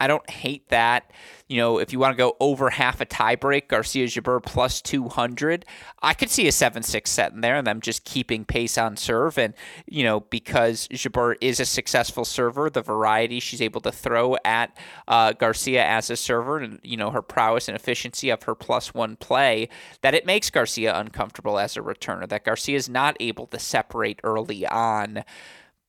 I 0.00 0.06
don't 0.06 0.28
hate 0.28 0.68
that. 0.70 1.12
You 1.46 1.58
know, 1.58 1.78
if 1.78 1.92
you 1.92 1.98
want 1.98 2.12
to 2.12 2.16
go 2.16 2.36
over 2.40 2.70
half 2.70 3.00
a 3.00 3.06
tiebreak, 3.06 3.68
Garcia 3.68 4.06
Jabeur 4.06 4.40
plus 4.42 4.80
200, 4.80 5.66
I 6.00 6.14
could 6.14 6.30
see 6.30 6.46
a 6.48 6.52
7 6.52 6.82
6 6.82 7.10
set 7.10 7.32
in 7.32 7.40
there 7.40 7.56
and 7.56 7.66
them 7.66 7.80
just 7.80 8.04
keeping 8.04 8.44
pace 8.44 8.78
on 8.78 8.96
serve. 8.96 9.36
And, 9.36 9.52
you 9.86 10.04
know, 10.04 10.20
because 10.20 10.88
Jabeur 10.88 11.34
is 11.40 11.60
a 11.60 11.66
successful 11.66 12.24
server, 12.24 12.70
the 12.70 12.82
variety 12.82 13.40
she's 13.40 13.60
able 13.60 13.80
to 13.82 13.92
throw 13.92 14.36
at 14.44 14.76
uh, 15.08 15.32
Garcia 15.32 15.84
as 15.84 16.08
a 16.08 16.16
server 16.16 16.58
and, 16.58 16.78
you 16.82 16.96
know, 16.96 17.10
her 17.10 17.22
prowess 17.22 17.68
and 17.68 17.76
efficiency 17.76 18.30
of 18.30 18.44
her 18.44 18.54
plus 18.54 18.94
one 18.94 19.16
play, 19.16 19.68
that 20.02 20.14
it 20.14 20.24
makes 20.24 20.50
Garcia 20.50 20.96
uncomfortable 20.96 21.58
as 21.58 21.76
a 21.76 21.80
returner, 21.80 22.28
that 22.28 22.44
Garcia 22.44 22.76
is 22.76 22.88
not 22.88 23.16
able 23.20 23.46
to 23.48 23.58
separate 23.58 24.20
early 24.22 24.64
on. 24.66 25.24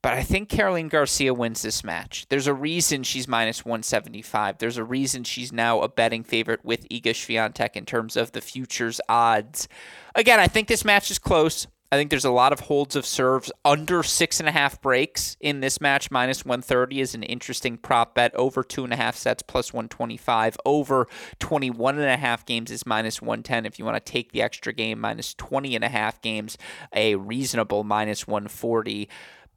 But 0.04 0.14
I 0.14 0.24
think 0.24 0.50
Caroline 0.50 0.88
Garcia 0.88 1.34
wins 1.34 1.62
this 1.62 1.84
match. 1.84 2.26
There's 2.30 2.48
a 2.48 2.54
reason 2.56 3.04
she's 3.04 3.28
minus 3.28 3.64
175. 3.64 4.58
There's 4.58 4.78
a 4.78 4.84
reason 4.84 5.24
she's 5.24 5.54
now 5.54 5.82
a 5.82 5.88
betting 5.88 6.24
favorite 6.24 6.66
with 6.66 6.90
Iga 6.90 7.12
Swiatek 7.12 7.76
in 7.76 7.86
terms 7.86 8.18
of 8.18 8.32
the 8.32 8.42
futures 8.42 9.00
odds. 9.08 9.68
Again, 10.16 10.40
I 10.40 10.48
think 10.48 10.68
this 10.68 10.84
match 10.84 11.12
is 11.12 11.20
close. 11.20 11.68
I 11.94 11.98
think 11.98 12.10
there's 12.10 12.26
a 12.26 12.32
lot 12.32 12.54
of 12.54 12.62
holds 12.62 12.96
of 12.96 13.06
serves 13.06 13.52
under 13.66 14.02
six 14.02 14.40
and 14.40 14.48
a 14.48 14.54
half 14.54 14.82
breaks 14.82 15.36
in 15.42 15.60
this 15.60 15.82
match. 15.82 16.10
Minus 16.10 16.46
130 16.46 17.02
is 17.02 17.14
an 17.14 17.24
interesting 17.24 17.78
prop 17.78 18.16
bet. 18.16 18.34
Over 18.34 18.64
two 18.64 18.86
and 18.86 18.94
a 18.94 18.96
half 18.96 19.18
sets 19.18 19.44
plus 19.44 19.74
125. 19.74 20.56
Over 20.66 21.10
21 21.40 22.00
and 22.00 22.10
a 22.10 22.16
half 22.16 22.46
games 22.46 22.72
is 22.72 22.86
minus 22.86 23.22
110. 23.22 23.66
If 23.66 23.78
you 23.78 23.84
want 23.84 24.04
to 24.04 24.12
take 24.12 24.32
the 24.32 24.42
extra 24.42 24.72
game, 24.72 25.02
minus 25.02 25.34
20 25.34 25.76
and 25.76 25.84
a 25.84 25.90
half 25.90 26.22
games, 26.22 26.58
a 26.96 27.16
reasonable 27.16 27.84
minus 27.84 28.26
140. 28.26 29.10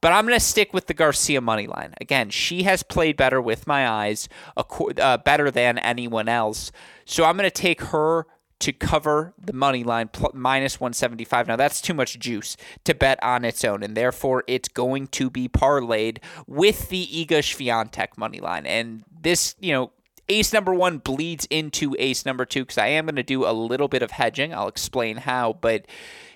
But 0.04 0.12
I'm 0.12 0.26
going 0.26 0.38
to 0.38 0.44
stick 0.44 0.74
with 0.74 0.86
the 0.86 0.92
Garcia 0.92 1.40
money 1.40 1.66
line. 1.66 1.94
Again, 1.98 2.28
she 2.28 2.64
has 2.64 2.82
played 2.82 3.16
better 3.16 3.40
with 3.40 3.66
my 3.66 3.88
eyes, 3.88 4.28
uh, 4.54 5.16
better 5.16 5.50
than 5.50 5.78
anyone 5.78 6.28
else. 6.28 6.72
So 7.06 7.24
I'm 7.24 7.38
going 7.38 7.48
to 7.48 7.50
take 7.50 7.80
her 7.80 8.26
to 8.58 8.72
cover 8.74 9.32
the 9.42 9.54
money 9.54 9.82
line 9.82 10.08
plus, 10.12 10.32
minus 10.34 10.78
175. 10.78 11.48
Now 11.48 11.56
that's 11.56 11.80
too 11.80 11.94
much 11.94 12.18
juice 12.18 12.58
to 12.84 12.94
bet 12.94 13.18
on 13.22 13.46
its 13.46 13.64
own, 13.64 13.82
and 13.82 13.96
therefore 13.96 14.44
it's 14.46 14.68
going 14.68 15.06
to 15.06 15.30
be 15.30 15.48
parlayed 15.48 16.18
with 16.46 16.90
the 16.90 17.06
Iga 17.06 17.38
Swiatek 17.38 18.18
money 18.18 18.40
line. 18.40 18.66
And 18.66 19.04
this, 19.22 19.54
you 19.58 19.72
know, 19.72 19.90
ace 20.28 20.52
number 20.52 20.74
one 20.74 20.98
bleeds 20.98 21.46
into 21.50 21.94
ace 21.98 22.24
number 22.24 22.44
two 22.44 22.62
because 22.62 22.78
I 22.78 22.88
am 22.88 23.06
going 23.06 23.16
to 23.16 23.22
do 23.22 23.46
a 23.46 23.52
little 23.52 23.88
bit 23.88 24.02
of 24.02 24.12
hedging. 24.12 24.54
I'll 24.54 24.68
explain 24.68 25.18
how, 25.18 25.54
but 25.60 25.86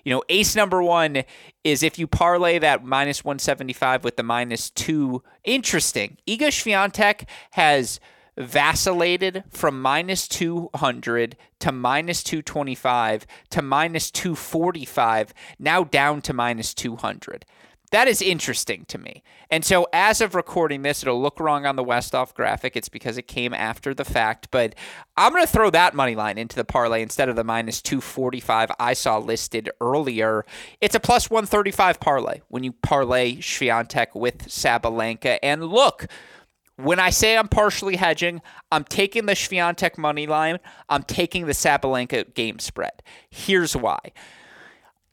you 0.04 0.12
know, 0.12 0.22
ace 0.28 0.56
number 0.56 0.82
one 0.82 1.24
is 1.64 1.82
if 1.82 1.98
you 1.98 2.06
parlay 2.06 2.58
that 2.58 2.84
minus 2.84 3.24
175 3.24 4.04
with 4.04 4.16
the 4.16 4.22
minus 4.22 4.70
two. 4.70 5.22
Interesting. 5.44 6.16
Iga 6.26 6.48
Swiatek 6.48 7.28
has 7.52 8.00
vacillated 8.38 9.42
from 9.50 9.82
minus 9.82 10.28
200 10.28 11.36
to 11.58 11.72
minus 11.72 12.22
225 12.22 13.26
to 13.50 13.62
minus 13.62 14.10
245, 14.10 15.34
now 15.58 15.82
down 15.84 16.22
to 16.22 16.32
minus 16.32 16.72
200. 16.72 17.44
That 17.90 18.06
is 18.06 18.20
interesting 18.20 18.84
to 18.86 18.98
me. 18.98 19.22
And 19.50 19.64
so, 19.64 19.86
as 19.92 20.20
of 20.20 20.34
recording 20.34 20.82
this, 20.82 21.02
it'll 21.02 21.20
look 21.20 21.40
wrong 21.40 21.64
on 21.64 21.76
the 21.76 21.84
Westhoff 21.84 22.34
graphic. 22.34 22.76
It's 22.76 22.88
because 22.88 23.16
it 23.16 23.26
came 23.26 23.54
after 23.54 23.94
the 23.94 24.04
fact. 24.04 24.48
But 24.50 24.74
I'm 25.16 25.32
going 25.32 25.44
to 25.44 25.50
throw 25.50 25.70
that 25.70 25.94
money 25.94 26.14
line 26.14 26.36
into 26.36 26.56
the 26.56 26.64
parlay 26.64 27.02
instead 27.02 27.28
of 27.28 27.36
the 27.36 27.44
minus 27.44 27.80
245 27.80 28.72
I 28.78 28.92
saw 28.92 29.18
listed 29.18 29.70
earlier. 29.80 30.44
It's 30.80 30.94
a 30.94 31.00
plus 31.00 31.30
135 31.30 31.98
parlay 31.98 32.40
when 32.48 32.62
you 32.62 32.72
parlay 32.72 33.36
Swiatek 33.36 34.14
with 34.14 34.48
Sabalenka. 34.48 35.38
And 35.42 35.64
look, 35.64 36.06
when 36.76 37.00
I 37.00 37.08
say 37.10 37.38
I'm 37.38 37.48
partially 37.48 37.96
hedging, 37.96 38.42
I'm 38.70 38.84
taking 38.84 39.26
the 39.26 39.32
Swiatek 39.32 39.96
money 39.96 40.26
line, 40.26 40.58
I'm 40.88 41.02
taking 41.04 41.46
the 41.46 41.52
Sabalenka 41.52 42.34
game 42.34 42.58
spread. 42.58 43.02
Here's 43.30 43.74
why. 43.74 43.98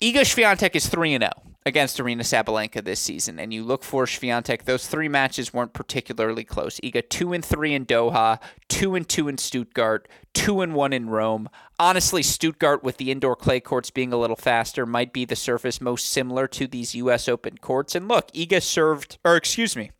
Iga 0.01 0.21
Swiatek 0.21 0.75
is 0.75 0.88
3 0.88 1.17
0 1.17 1.29
against 1.65 1.97
Aryna 1.97 2.21
Sabalenka 2.21 2.84
this 2.84 2.99
season, 2.99 3.39
and 3.39 3.51
you 3.51 3.63
look 3.63 3.84
for 3.84 4.06
Swiatek, 4.06 4.63
those 4.63 4.88
three 4.88 5.08
matches 5.08 5.51
weren't 5.51 5.73
particularly 5.73 6.43
close. 6.43 6.80
Got 6.80 7.10
two 7.10 7.34
and 7.34 7.43
three 7.43 7.73
in 7.73 7.86
Doha, 7.86 8.39
two 8.69 8.93
and 8.93 9.08
two 9.10 9.28
in 9.28 9.39
Stuttgart, 9.39 10.08
two 10.34 10.62
and 10.62 10.75
one 10.75 10.93
in 10.93 11.10
Rome. 11.10 11.49
Honestly, 11.80 12.21
Stuttgart 12.21 12.84
with 12.84 12.97
the 12.97 13.12
indoor 13.12 13.36
clay 13.36 13.60
courts 13.60 13.89
being 13.89 14.13
a 14.13 14.17
little 14.17 14.36
faster 14.36 14.86
might 14.86 15.12
be 15.12 15.25
the 15.25 15.36
surface 15.36 15.82
most 15.82 16.08
similar 16.08 16.47
to 16.49 16.67
these 16.67 16.93
U.S. 16.95 17.28
Open 17.28 17.58
courts. 17.58 17.95
And 17.95 18.08
look, 18.08 18.32
Iga 18.32 18.62
served, 18.62 19.17
or 19.25 19.36
excuse 19.36 19.75
me, 19.75 19.91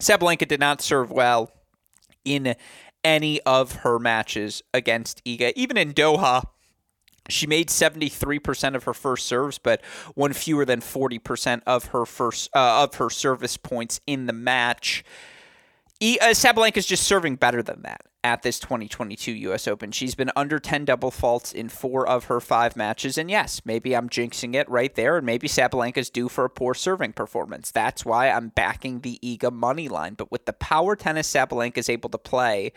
Sabalenka 0.00 0.46
did 0.46 0.60
not 0.60 0.80
serve 0.80 1.10
well 1.10 1.50
in 2.24 2.54
any 3.02 3.40
of 3.42 3.72
her 3.76 3.98
matches 3.98 4.62
against 4.72 5.24
Iga, 5.24 5.52
even 5.56 5.76
in 5.76 5.92
Doha 5.92 6.44
she 7.28 7.46
made 7.46 7.68
73% 7.68 8.74
of 8.74 8.84
her 8.84 8.94
first 8.94 9.26
serves, 9.26 9.58
but 9.58 9.82
won 10.14 10.32
fewer 10.32 10.64
than 10.64 10.80
40% 10.80 11.62
of 11.66 11.86
her 11.86 12.06
first 12.06 12.50
uh, 12.54 12.82
of 12.82 12.94
her 12.94 13.10
service 13.10 13.56
points 13.56 14.00
in 14.06 14.26
the 14.26 14.32
match. 14.32 15.04
E, 16.02 16.18
uh, 16.18 16.28
is 16.28 16.86
just 16.86 17.02
serving 17.02 17.36
better 17.36 17.62
than 17.62 17.82
that 17.82 18.00
at 18.24 18.42
this 18.42 18.58
2022 18.58 19.32
U.S. 19.32 19.68
Open. 19.68 19.92
She's 19.92 20.14
been 20.14 20.30
under 20.34 20.58
10 20.58 20.86
double 20.86 21.10
faults 21.10 21.52
in 21.52 21.68
four 21.68 22.06
of 22.06 22.24
her 22.24 22.40
five 22.40 22.74
matches. 22.74 23.18
And 23.18 23.30
yes, 23.30 23.62
maybe 23.64 23.94
I'm 23.94 24.08
jinxing 24.08 24.54
it 24.54 24.68
right 24.68 24.94
there, 24.94 25.18
and 25.18 25.26
maybe 25.26 25.46
Sabalenka's 25.46 26.10
due 26.10 26.28
for 26.28 26.44
a 26.44 26.50
poor 26.50 26.74
serving 26.74 27.12
performance. 27.12 27.70
That's 27.70 28.04
why 28.04 28.30
I'm 28.30 28.48
backing 28.48 29.00
the 29.00 29.18
Iga 29.22 29.52
money 29.52 29.88
line. 29.88 30.14
But 30.14 30.30
with 30.30 30.46
the 30.46 30.52
power 30.54 30.96
tennis 30.96 31.32
Sabalenka 31.32 31.78
is 31.78 31.88
able 31.88 32.10
to 32.10 32.18
play, 32.18 32.72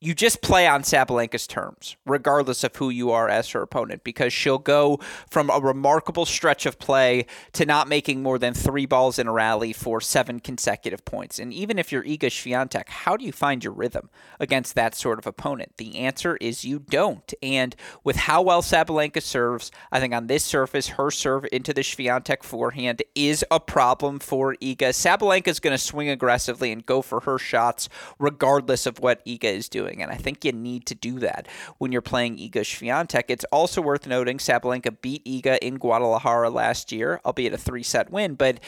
you 0.00 0.14
just 0.14 0.42
play 0.42 0.66
on 0.66 0.82
Sabalenka's 0.82 1.48
terms, 1.48 1.96
regardless 2.06 2.62
of 2.62 2.76
who 2.76 2.88
you 2.88 3.10
are 3.10 3.28
as 3.28 3.50
her 3.50 3.62
opponent, 3.62 4.04
because 4.04 4.32
she'll 4.32 4.58
go 4.58 5.00
from 5.28 5.50
a 5.50 5.58
remarkable 5.58 6.24
stretch 6.24 6.66
of 6.66 6.78
play 6.78 7.26
to 7.52 7.66
not 7.66 7.88
making 7.88 8.22
more 8.22 8.38
than 8.38 8.54
three 8.54 8.86
balls 8.86 9.18
in 9.18 9.26
a 9.26 9.32
rally 9.32 9.72
for 9.72 10.00
seven 10.00 10.38
consecutive 10.38 11.04
points. 11.04 11.40
And 11.40 11.52
even 11.52 11.80
if 11.80 11.90
you're 11.90 12.04
Iga 12.04 12.28
Swiatek, 12.30 12.88
how 12.88 13.16
do 13.16 13.24
you 13.24 13.32
find 13.32 13.64
your 13.64 13.72
rhythm 13.72 14.08
against 14.38 14.76
that 14.76 14.94
sort 14.94 15.18
of 15.18 15.26
opponent? 15.26 15.72
The 15.78 15.98
answer 15.98 16.36
is 16.36 16.64
you 16.64 16.78
don't. 16.78 17.34
And 17.42 17.74
with 18.04 18.16
how 18.16 18.40
well 18.42 18.62
Sabalenka 18.62 19.20
serves, 19.20 19.72
I 19.90 19.98
think 19.98 20.14
on 20.14 20.28
this 20.28 20.44
surface, 20.44 20.88
her 20.88 21.10
serve 21.10 21.44
into 21.50 21.74
the 21.74 21.80
Swiatek 21.80 22.44
forehand 22.44 23.02
is 23.16 23.44
a 23.50 23.58
problem 23.58 24.20
for 24.20 24.54
Iga. 24.62 24.90
Sabalenka 24.90 25.48
is 25.48 25.58
going 25.58 25.74
to 25.74 25.82
swing 25.82 26.08
aggressively 26.08 26.70
and 26.70 26.86
go 26.86 27.02
for 27.02 27.20
her 27.20 27.36
shots, 27.36 27.88
regardless 28.20 28.86
of 28.86 29.00
what 29.00 29.26
Iga 29.26 29.44
is 29.44 29.68
doing 29.68 29.87
doing. 29.88 30.02
And 30.02 30.12
I 30.12 30.16
think 30.16 30.44
you 30.44 30.52
need 30.52 30.86
to 30.86 30.94
do 30.94 31.18
that 31.20 31.48
when 31.78 31.92
you're 31.92 32.02
playing 32.02 32.36
Iga 32.36 32.62
Swiatek. 32.62 33.24
It's 33.28 33.44
also 33.52 33.80
worth 33.80 34.06
noting 34.06 34.38
Sabalenka 34.38 35.00
beat 35.00 35.24
Iga 35.24 35.58
in 35.58 35.76
Guadalajara 35.76 36.50
last 36.50 36.92
year, 36.92 37.20
albeit 37.24 37.52
a 37.52 37.58
three 37.58 37.82
set 37.82 38.10
win, 38.10 38.34
but 38.34 38.60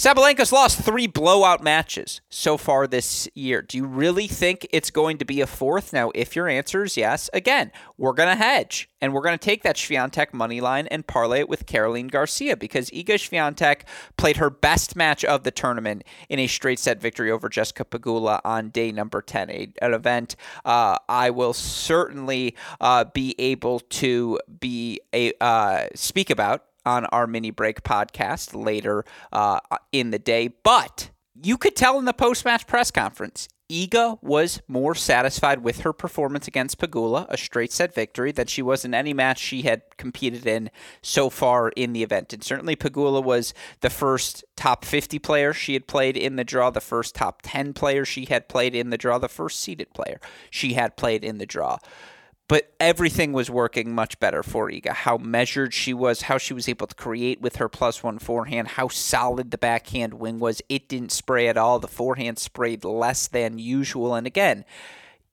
Sabalenka's 0.00 0.50
lost 0.50 0.80
three 0.80 1.06
blowout 1.06 1.62
matches 1.62 2.22
so 2.30 2.56
far 2.56 2.86
this 2.86 3.28
year. 3.34 3.60
Do 3.60 3.76
you 3.76 3.84
really 3.84 4.26
think 4.28 4.66
it's 4.72 4.90
going 4.90 5.18
to 5.18 5.26
be 5.26 5.42
a 5.42 5.46
fourth? 5.46 5.92
Now, 5.92 6.10
if 6.14 6.34
your 6.34 6.48
answer 6.48 6.84
is 6.84 6.96
yes, 6.96 7.28
again, 7.34 7.70
we're 7.98 8.14
going 8.14 8.30
to 8.30 8.34
hedge 8.34 8.88
and 9.02 9.12
we're 9.12 9.20
going 9.20 9.36
to 9.36 9.44
take 9.44 9.62
that 9.62 9.76
Swiatek 9.76 10.32
money 10.32 10.62
line 10.62 10.86
and 10.86 11.06
parlay 11.06 11.40
it 11.40 11.50
with 11.50 11.66
Caroline 11.66 12.08
Garcia 12.08 12.56
because 12.56 12.88
Iga 12.88 13.16
Swiatek 13.16 13.82
played 14.16 14.38
her 14.38 14.48
best 14.48 14.96
match 14.96 15.22
of 15.22 15.42
the 15.42 15.50
tournament 15.50 16.04
in 16.30 16.38
a 16.38 16.46
straight 16.46 16.78
set 16.78 16.98
victory 16.98 17.30
over 17.30 17.50
Jessica 17.50 17.84
Pegula 17.84 18.40
on 18.42 18.70
day 18.70 18.92
number 18.92 19.20
10, 19.20 19.50
a, 19.50 19.70
an 19.82 19.92
event 19.92 20.34
uh, 20.64 20.96
I 21.10 21.28
will 21.28 21.52
certainly 21.52 22.56
uh, 22.80 23.04
be 23.04 23.34
able 23.38 23.80
to 23.80 24.40
be 24.60 25.02
a 25.12 25.34
uh, 25.42 25.88
speak 25.94 26.30
about 26.30 26.69
on 26.84 27.06
our 27.06 27.26
mini 27.26 27.50
break 27.50 27.82
podcast 27.82 28.54
later 28.54 29.04
uh, 29.32 29.60
in 29.92 30.10
the 30.10 30.18
day. 30.18 30.48
But 30.62 31.10
you 31.42 31.56
could 31.56 31.76
tell 31.76 31.98
in 31.98 32.04
the 32.04 32.12
post 32.12 32.44
match 32.44 32.66
press 32.66 32.90
conference, 32.90 33.48
Iga 33.70 34.18
was 34.20 34.60
more 34.66 34.96
satisfied 34.96 35.62
with 35.62 35.82
her 35.82 35.92
performance 35.92 36.48
against 36.48 36.78
Pegula, 36.78 37.26
a 37.28 37.36
straight 37.36 37.70
set 37.70 37.94
victory, 37.94 38.32
than 38.32 38.48
she 38.48 38.62
was 38.62 38.84
in 38.84 38.94
any 38.94 39.14
match 39.14 39.38
she 39.38 39.62
had 39.62 39.82
competed 39.96 40.44
in 40.44 40.70
so 41.02 41.30
far 41.30 41.68
in 41.70 41.92
the 41.92 42.02
event. 42.02 42.32
And 42.32 42.42
certainly 42.42 42.74
Pegula 42.74 43.22
was 43.22 43.54
the 43.80 43.88
first 43.88 44.44
top 44.56 44.84
50 44.84 45.20
player 45.20 45.52
she 45.52 45.74
had 45.74 45.86
played 45.86 46.16
in 46.16 46.34
the 46.34 46.42
draw, 46.42 46.70
the 46.70 46.80
first 46.80 47.14
top 47.14 47.42
10 47.44 47.72
player 47.72 48.04
she 48.04 48.24
had 48.24 48.48
played 48.48 48.74
in 48.74 48.90
the 48.90 48.98
draw, 48.98 49.18
the 49.18 49.28
first 49.28 49.60
seeded 49.60 49.94
player 49.94 50.20
she 50.50 50.72
had 50.72 50.96
played 50.96 51.22
in 51.22 51.38
the 51.38 51.46
draw 51.46 51.78
but 52.50 52.72
everything 52.80 53.32
was 53.32 53.48
working 53.48 53.94
much 53.94 54.18
better 54.18 54.42
for 54.42 54.68
Iga. 54.68 54.88
How 54.88 55.16
measured 55.18 55.72
she 55.72 55.94
was, 55.94 56.22
how 56.22 56.36
she 56.36 56.52
was 56.52 56.68
able 56.68 56.88
to 56.88 56.96
create 56.96 57.40
with 57.40 57.56
her 57.56 57.68
plus 57.68 58.02
one 58.02 58.18
forehand, 58.18 58.66
how 58.66 58.88
solid 58.88 59.52
the 59.52 59.56
backhand 59.56 60.14
wing 60.14 60.40
was. 60.40 60.60
It 60.68 60.88
didn't 60.88 61.12
spray 61.12 61.46
at 61.46 61.56
all. 61.56 61.78
The 61.78 61.86
forehand 61.86 62.40
sprayed 62.40 62.84
less 62.84 63.28
than 63.28 63.60
usual. 63.60 64.16
And 64.16 64.26
again, 64.26 64.64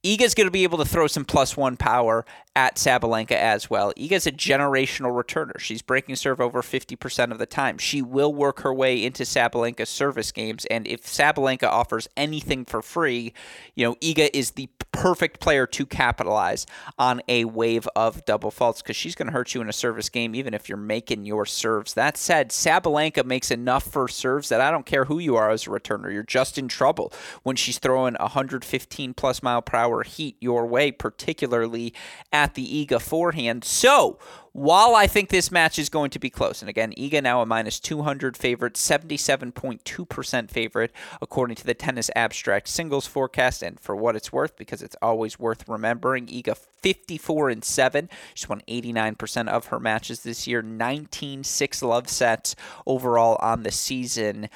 Iga's 0.03 0.35
going 0.35 0.45
to 0.45 0.51
be 0.51 0.61
able 0.61 0.77
to 0.77 0.85
throw 0.85 1.07
some 1.07 1.25
plus 1.25 1.57
one 1.57 1.75
power 1.75 2.23
at 2.57 2.77
Sabalenka 2.77 3.33
as 3.33 3.69
well. 3.69 3.93
Iga's 3.93 4.25
a 4.25 4.31
generational 4.31 5.11
returner. 5.11 5.59
She's 5.59 5.83
breaking 5.83 6.15
serve 6.15 6.41
over 6.41 6.63
50% 6.63 7.31
of 7.31 7.37
the 7.37 7.45
time. 7.45 7.77
She 7.77 8.01
will 8.01 8.33
work 8.33 8.61
her 8.61 8.73
way 8.73 9.05
into 9.05 9.23
Sabalenka's 9.23 9.89
service 9.89 10.31
games, 10.31 10.65
and 10.65 10.87
if 10.87 11.05
Sabalenka 11.05 11.67
offers 11.67 12.09
anything 12.17 12.65
for 12.65 12.81
free, 12.81 13.31
you 13.75 13.85
know, 13.85 13.93
Iga 13.95 14.31
is 14.33 14.51
the 14.51 14.69
perfect 14.91 15.39
player 15.39 15.67
to 15.67 15.85
capitalize 15.85 16.65
on 16.97 17.21
a 17.27 17.45
wave 17.45 17.87
of 17.95 18.25
double 18.25 18.49
faults 18.49 18.81
because 18.81 18.95
she's 18.95 19.13
going 19.13 19.27
to 19.27 19.33
hurt 19.33 19.53
you 19.53 19.61
in 19.61 19.69
a 19.69 19.73
service 19.73 20.09
game 20.09 20.33
even 20.33 20.55
if 20.55 20.67
you're 20.67 20.79
making 20.79 21.25
your 21.25 21.45
serves. 21.45 21.93
That 21.93 22.17
said, 22.17 22.49
Sabalenka 22.49 23.23
makes 23.23 23.51
enough 23.51 23.83
first 23.83 24.17
serves 24.17 24.49
that 24.49 24.61
I 24.61 24.71
don't 24.71 24.87
care 24.87 25.05
who 25.05 25.19
you 25.19 25.35
are 25.35 25.51
as 25.51 25.67
a 25.67 25.69
returner, 25.69 26.11
you're 26.11 26.23
just 26.23 26.57
in 26.57 26.67
trouble 26.67 27.13
when 27.43 27.55
she's 27.55 27.77
throwing 27.77 28.15
115 28.15 29.13
plus 29.13 29.43
mile 29.43 29.61
per 29.61 29.77
hour 29.77 30.01
heat 30.01 30.37
your 30.39 30.65
way, 30.65 30.91
particularly 30.91 31.93
at 32.31 32.46
the 32.53 32.85
Iga 32.85 33.01
forehand. 33.01 33.63
So, 33.63 34.17
while 34.53 34.95
I 34.95 35.05
think 35.05 35.29
this 35.29 35.51
match 35.51 35.77
is 35.77 35.87
going 35.87 36.09
to 36.09 36.19
be 36.19 36.31
close, 36.31 36.61
and 36.61 36.69
again, 36.69 36.91
Iga 36.97 37.21
now 37.21 37.41
a 37.41 37.45
minus 37.45 37.79
200 37.79 38.35
favorite, 38.35 38.73
77.2% 38.73 40.49
favorite, 40.49 40.91
according 41.21 41.55
to 41.57 41.65
the 41.65 41.75
Tennis 41.75 42.09
Abstract 42.15 42.67
singles 42.67 43.05
forecast. 43.05 43.61
And 43.61 43.79
for 43.79 43.95
what 43.95 44.15
it's 44.15 44.33
worth, 44.33 44.57
because 44.57 44.81
it's 44.81 44.95
always 45.01 45.37
worth 45.37 45.69
remembering, 45.69 46.25
Iga 46.25 46.57
54 46.57 47.49
and 47.51 47.63
7. 47.63 48.09
She's 48.33 48.49
won 48.49 48.63
89% 48.67 49.47
of 49.47 49.67
her 49.67 49.79
matches 49.79 50.23
this 50.23 50.47
year, 50.47 50.63
19 50.63 51.43
6 51.43 51.83
love 51.83 52.09
sets 52.09 52.55
overall 52.87 53.37
on 53.41 53.61
the 53.61 53.71
season. 53.71 54.49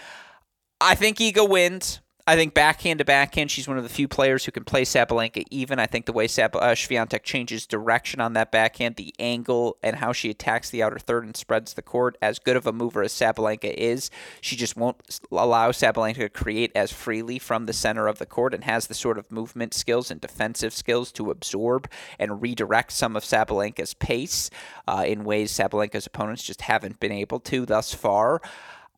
I 0.79 0.95
think 0.95 1.17
Iga 1.19 1.47
wins. 1.47 1.99
I 2.27 2.35
think 2.35 2.53
backhand 2.53 2.99
to 2.99 3.05
backhand, 3.05 3.49
she's 3.49 3.67
one 3.67 3.77
of 3.77 3.83
the 3.83 3.89
few 3.89 4.07
players 4.07 4.45
who 4.45 4.51
can 4.51 4.63
play 4.63 4.83
Sabalenka 4.83 5.43
even. 5.49 5.79
I 5.79 5.87
think 5.87 6.05
the 6.05 6.13
way 6.13 6.27
Sab- 6.27 6.55
uh, 6.55 6.75
Swiatek 6.75 7.23
changes 7.23 7.65
direction 7.65 8.21
on 8.21 8.33
that 8.33 8.51
backhand, 8.51 8.95
the 8.95 9.13
angle, 9.17 9.77
and 9.81 9.95
how 9.95 10.13
she 10.13 10.29
attacks 10.29 10.69
the 10.69 10.83
outer 10.83 10.99
third 10.99 11.25
and 11.25 11.35
spreads 11.35 11.73
the 11.73 11.81
court, 11.81 12.17
as 12.21 12.37
good 12.37 12.55
of 12.55 12.67
a 12.67 12.71
mover 12.71 13.01
as 13.01 13.11
Sabalenka 13.11 13.73
is, 13.73 14.11
she 14.39 14.55
just 14.55 14.77
won't 14.77 15.19
allow 15.31 15.71
Sabalenka 15.71 16.17
to 16.17 16.29
create 16.29 16.71
as 16.75 16.91
freely 16.91 17.39
from 17.39 17.65
the 17.65 17.73
center 17.73 18.07
of 18.07 18.19
the 18.19 18.25
court 18.25 18.53
and 18.53 18.65
has 18.65 18.87
the 18.87 18.93
sort 18.93 19.17
of 19.17 19.31
movement 19.31 19.73
skills 19.73 20.11
and 20.11 20.21
defensive 20.21 20.73
skills 20.73 21.11
to 21.13 21.31
absorb 21.31 21.89
and 22.19 22.41
redirect 22.41 22.91
some 22.91 23.15
of 23.15 23.23
Sabalenka's 23.23 23.93
pace 23.95 24.49
uh, 24.87 25.03
in 25.07 25.23
ways 25.23 25.51
Sabalenka's 25.51 26.05
opponents 26.05 26.43
just 26.43 26.61
haven't 26.61 26.99
been 26.99 27.11
able 27.11 27.39
to 27.39 27.65
thus 27.65 27.93
far. 27.93 28.41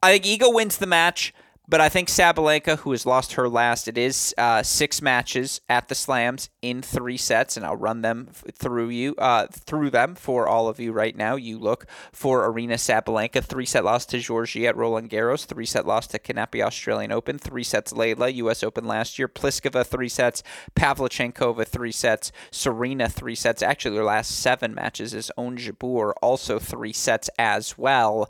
I 0.02 0.18
think 0.18 0.42
Iga 0.42 0.54
wins 0.54 0.78
the 0.78 0.88
match. 0.88 1.34
But 1.66 1.80
I 1.80 1.88
think 1.88 2.10
Sabalenka, 2.10 2.80
who 2.80 2.92
has 2.92 3.06
lost 3.06 3.34
her 3.34 3.48
last, 3.48 3.88
it 3.88 3.98
is 3.98 4.36
uh, 4.38 4.64
six 4.64 5.02
matches 5.02 5.62
at 5.70 5.88
the 5.88 5.96
Slams 5.96 6.50
in 6.62 6.82
three 6.82 7.16
sets, 7.16 7.56
and 7.56 7.66
I'll 7.66 7.78
run 7.78 8.02
them 8.02 8.28
through 8.34 8.90
you 8.90 9.16
uh, 9.18 9.48
through 9.48 9.92
them 9.92 10.16
for 10.16 10.46
all 10.46 10.68
of 10.68 10.82
you 10.82 10.92
right 10.92 11.16
now. 11.16 11.38
You 11.38 11.58
look 11.58 11.86
for 12.12 12.46
Aryna 12.52 12.74
Sabalenka, 12.74 13.42
three 13.42 13.66
set 13.66 13.86
loss 13.86 14.06
to 14.08 14.18
Giorgi 14.18 14.68
at 14.68 14.76
Roland 14.76 15.10
Garros, 15.10 15.46
three 15.46 15.66
set 15.66 15.88
loss 15.88 16.06
to 16.08 16.20
Kanepi 16.20 16.62
Australian 16.62 17.14
Open, 17.14 17.40
three 17.40 17.64
sets 17.64 17.94
Leylah 17.94 18.36
U.S. 18.36 18.62
Open 18.62 18.84
last 18.84 19.18
year, 19.18 19.30
Pliskova 19.30 19.86
three 19.86 20.10
sets, 20.10 20.44
Pavlyuchenkova 20.76 21.66
three 21.66 21.94
sets, 21.94 22.34
Serena 22.52 23.08
three 23.08 23.36
sets. 23.36 23.62
Actually, 23.62 23.96
their 23.96 24.04
last 24.04 24.32
seven 24.32 24.74
matches 24.74 25.14
is 25.14 25.32
Ons 25.38 25.66
Jabeur 25.66 26.12
also 26.22 26.60
three 26.60 26.94
sets 26.94 27.30
as 27.40 27.78
well. 27.78 28.30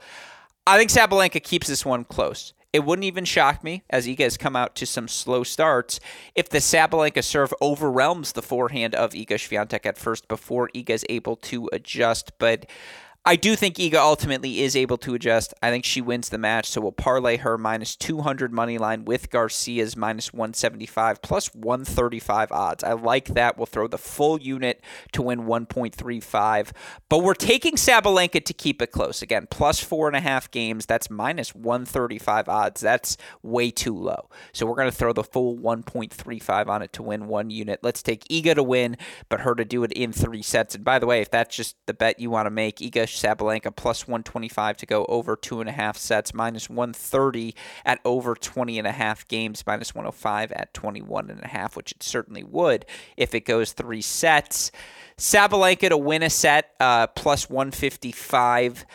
I 0.67 0.77
think 0.77 0.91
Sabalenka 0.91 1.41
keeps 1.41 1.67
this 1.67 1.83
one 1.83 2.03
close. 2.03 2.53
It 2.73 2.83
wouldn't 2.83 3.05
even 3.05 3.23
shock 3.23 3.63
me, 3.63 3.83
as 3.91 4.07
Iga 4.07 4.21
has 4.21 4.35
come 4.35 4.55
out 4.55 4.75
to 4.77 4.87
some 4.87 5.07
slow 5.07 5.43
starts, 5.43 5.99
if 6.33 6.49
the 6.49 6.57
Sabalenka 6.57 7.23
serve 7.23 7.53
overwhelms 7.61 8.31
the 8.31 8.41
forehand 8.41 8.95
of 8.95 9.11
Iga 9.11 9.35
Swiatek 9.35 9.85
at 9.85 9.99
first 9.99 10.27
before 10.27 10.69
Iga 10.73 10.89
is 10.89 11.05
able 11.07 11.35
to 11.35 11.69
adjust. 11.71 12.31
But 12.39 12.65
I 13.25 13.37
do 13.37 13.55
think 13.55 13.77
Iga 13.77 13.93
ultimately 13.93 14.59
is 14.63 14.75
able 14.75 14.97
to 14.97 15.13
adjust. 15.13 15.53
I 15.63 15.69
think 15.69 15.85
she 15.85 16.01
wins 16.01 16.27
the 16.27 16.37
match, 16.37 16.65
so 16.65 16.81
we'll 16.81 16.91
parlay 16.91 17.37
her 17.37 17.57
minus 17.57 17.95
200 17.95 18.51
money 18.51 18.77
line 18.77 19.05
with 19.05 19.29
Garcia's 19.29 19.95
minus 19.95 20.33
175 20.33 21.21
plus 21.21 21.47
135 21.55 22.51
odds. 22.51 22.83
I 22.83 22.91
like 22.91 23.27
that. 23.27 23.57
We'll 23.57 23.65
throw 23.65 23.87
the 23.87 23.97
full 23.97 24.41
unit 24.41 24.83
to 25.13 25.21
win 25.21 25.43
1.35, 25.43 26.71
but 27.07 27.19
we're 27.19 27.33
taking 27.33 27.75
Sabalenka 27.75 28.43
to 28.43 28.53
keep 28.53 28.81
it 28.81 28.91
close. 28.91 29.21
Again, 29.21 29.47
plus 29.49 29.79
four 29.79 30.07
and 30.07 30.17
a 30.17 30.21
half 30.21 30.51
games. 30.51 30.85
That's 30.85 31.09
minus 31.09 31.55
135 31.55 32.49
odds. 32.49 32.81
That's 32.81 33.15
way 33.41 33.71
too 33.71 33.97
low. 33.97 34.27
So 34.51 34.65
we're 34.65 34.75
going 34.75 34.91
to 34.91 34.97
throw 34.97 35.13
the 35.13 35.23
full 35.23 35.57
1.35 35.57 36.67
on 36.67 36.81
it 36.81 36.91
to 36.91 37.03
win 37.03 37.27
one 37.27 37.49
unit. 37.49 37.79
Let's 37.83 38.03
take 38.03 38.25
Iga 38.25 38.55
to 38.55 38.63
win, 38.63 38.97
but 39.29 39.39
her 39.39 39.55
to 39.55 39.63
do 39.63 39.85
it 39.85 39.93
in 39.93 40.11
three 40.11 40.41
sets. 40.41 40.75
And 40.75 40.83
by 40.83 40.99
the 40.99 41.07
way, 41.07 41.21
if 41.21 41.31
that's 41.31 41.55
just 41.55 41.77
the 41.85 41.93
bet 41.93 42.19
you 42.19 42.29
want 42.29 42.47
to 42.47 42.51
make, 42.51 42.79
Iga 42.79 43.12
Sabalenka 43.21 43.75
plus 43.75 44.07
125 44.07 44.77
to 44.77 44.85
go 44.85 45.05
over 45.05 45.35
two 45.35 45.59
and 45.59 45.69
a 45.69 45.73
half 45.73 45.97
sets, 45.97 46.33
minus 46.33 46.69
130 46.69 47.55
at 47.85 47.99
over 48.05 48.35
20 48.35 48.77
and 48.77 48.87
a 48.87 48.91
half 48.91 49.27
games, 49.27 49.63
minus 49.65 49.93
105 49.95 50.51
at 50.51 50.73
21 50.73 51.29
and 51.29 51.43
a 51.43 51.47
half, 51.47 51.75
which 51.75 51.91
it 51.91 52.03
certainly 52.03 52.43
would 52.43 52.85
if 53.17 53.33
it 53.33 53.41
goes 53.41 53.73
three 53.73 54.01
sets. 54.01 54.71
Sabalenka 55.17 55.89
to 55.89 55.97
win 55.97 56.23
a 56.23 56.29
set, 56.29 56.71
uh, 56.79 57.07
plus 57.07 57.49
155. 57.49 58.85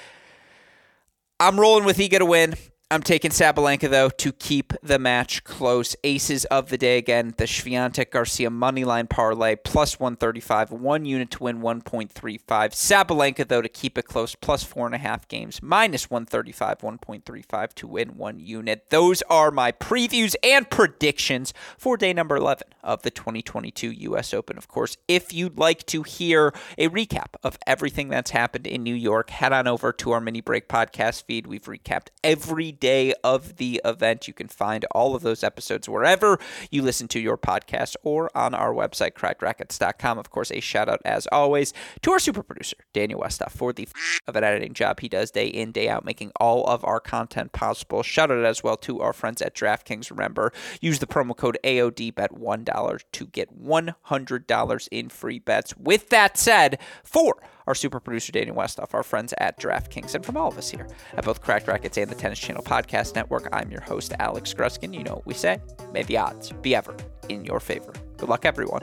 I'm 1.40 1.60
rolling 1.60 1.84
with 1.84 1.98
Iga 1.98 2.18
to 2.18 2.26
win. 2.26 2.54
I'm 2.90 3.02
taking 3.02 3.32
Sabalenka, 3.32 3.90
though, 3.90 4.08
to 4.08 4.32
keep 4.32 4.72
the 4.82 4.98
match 4.98 5.44
close. 5.44 5.94
Aces 6.04 6.46
of 6.46 6.70
the 6.70 6.78
day 6.78 6.96
again, 6.96 7.34
the 7.36 7.44
Swiatek 7.44 8.10
Garcia 8.10 8.48
moneyline 8.48 9.10
parlay, 9.10 9.56
plus 9.56 10.00
135, 10.00 10.70
one 10.70 11.04
unit 11.04 11.30
to 11.32 11.42
win 11.42 11.60
1.35. 11.60 12.40
Sabalenka, 12.46 13.46
though, 13.46 13.60
to 13.60 13.68
keep 13.68 13.98
it 13.98 14.06
close, 14.06 14.34
plus 14.34 14.64
four 14.64 14.86
and 14.86 14.94
a 14.94 14.98
half 14.98 15.28
games, 15.28 15.60
minus 15.62 16.08
135, 16.08 16.78
1.35 16.78 17.74
to 17.74 17.86
win 17.86 18.16
one 18.16 18.40
unit. 18.40 18.88
Those 18.88 19.20
are 19.28 19.50
my 19.50 19.70
previews 19.70 20.34
and 20.42 20.70
predictions 20.70 21.52
for 21.76 21.98
day 21.98 22.14
number 22.14 22.36
11 22.36 22.68
of 22.82 23.02
the 23.02 23.10
2022 23.10 23.90
U.S. 23.90 24.32
Open. 24.32 24.56
Of 24.56 24.66
course, 24.66 24.96
if 25.06 25.34
you'd 25.34 25.58
like 25.58 25.84
to 25.88 26.04
hear 26.04 26.54
a 26.78 26.88
recap 26.88 27.34
of 27.42 27.58
everything 27.66 28.08
that's 28.08 28.30
happened 28.30 28.66
in 28.66 28.82
New 28.82 28.94
York, 28.94 29.28
head 29.28 29.52
on 29.52 29.66
over 29.66 29.92
to 29.92 30.12
our 30.12 30.22
mini 30.22 30.40
break 30.40 30.68
podcast 30.68 31.24
feed. 31.24 31.46
We've 31.46 31.60
recapped 31.64 32.08
every 32.24 32.77
day 32.80 33.12
of 33.24 33.56
the 33.56 33.80
event. 33.84 34.28
You 34.28 34.34
can 34.34 34.48
find 34.48 34.84
all 34.92 35.14
of 35.14 35.22
those 35.22 35.42
episodes 35.42 35.88
wherever 35.88 36.38
you 36.70 36.82
listen 36.82 37.08
to 37.08 37.20
your 37.20 37.36
podcast 37.38 37.96
or 38.02 38.30
on 38.36 38.54
our 38.54 38.72
website, 38.72 39.12
crackrackets.com. 39.12 40.18
Of 40.18 40.30
course, 40.30 40.50
a 40.50 40.60
shout 40.60 40.88
out 40.88 41.00
as 41.04 41.26
always 41.32 41.72
to 42.02 42.12
our 42.12 42.18
super 42.18 42.42
producer, 42.42 42.76
Daniel 42.92 43.20
Westoff, 43.20 43.50
for 43.50 43.72
the 43.72 43.88
f- 43.94 44.20
of 44.26 44.36
an 44.36 44.44
editing 44.44 44.72
job 44.72 45.00
he 45.00 45.08
does 45.08 45.30
day 45.30 45.46
in, 45.46 45.72
day 45.72 45.88
out, 45.88 46.04
making 46.04 46.32
all 46.40 46.66
of 46.66 46.84
our 46.84 47.00
content 47.00 47.52
possible. 47.52 48.02
Shout 48.02 48.30
out 48.30 48.44
as 48.44 48.62
well 48.62 48.76
to 48.78 49.00
our 49.00 49.12
friends 49.12 49.42
at 49.42 49.54
DraftKings. 49.54 50.10
Remember, 50.10 50.52
use 50.80 50.98
the 50.98 51.06
promo 51.06 51.36
code 51.36 51.58
AOD 51.64 52.14
bet 52.14 52.32
$1 52.32 53.04
to 53.12 53.26
get 53.26 53.62
$100 53.62 54.88
in 54.90 55.08
free 55.08 55.38
bets. 55.38 55.76
With 55.76 56.08
that 56.10 56.36
said, 56.36 56.78
for 57.02 57.36
our 57.68 57.74
super 57.74 58.00
producer, 58.00 58.32
Daniel 58.32 58.56
Westoff, 58.56 58.94
our 58.94 59.02
friends 59.02 59.34
at 59.36 59.60
DraftKings, 59.60 60.14
and 60.14 60.24
from 60.24 60.38
all 60.38 60.48
of 60.48 60.56
us 60.56 60.70
here 60.70 60.88
at 61.14 61.24
both 61.24 61.42
Cracked 61.42 61.68
Rackets 61.68 61.98
and 61.98 62.10
the 62.10 62.14
Tennis 62.14 62.38
Channel 62.38 62.62
Podcast 62.62 63.14
Network, 63.14 63.46
I'm 63.52 63.70
your 63.70 63.82
host, 63.82 64.14
Alex 64.18 64.54
Gruskin. 64.54 64.94
You 64.94 65.04
know 65.04 65.16
what 65.16 65.26
we 65.26 65.34
say. 65.34 65.60
May 65.92 66.02
the 66.02 66.16
odds 66.16 66.50
be 66.50 66.74
ever 66.74 66.96
in 67.28 67.44
your 67.44 67.60
favor. 67.60 67.92
Good 68.16 68.30
luck, 68.30 68.46
everyone. 68.46 68.82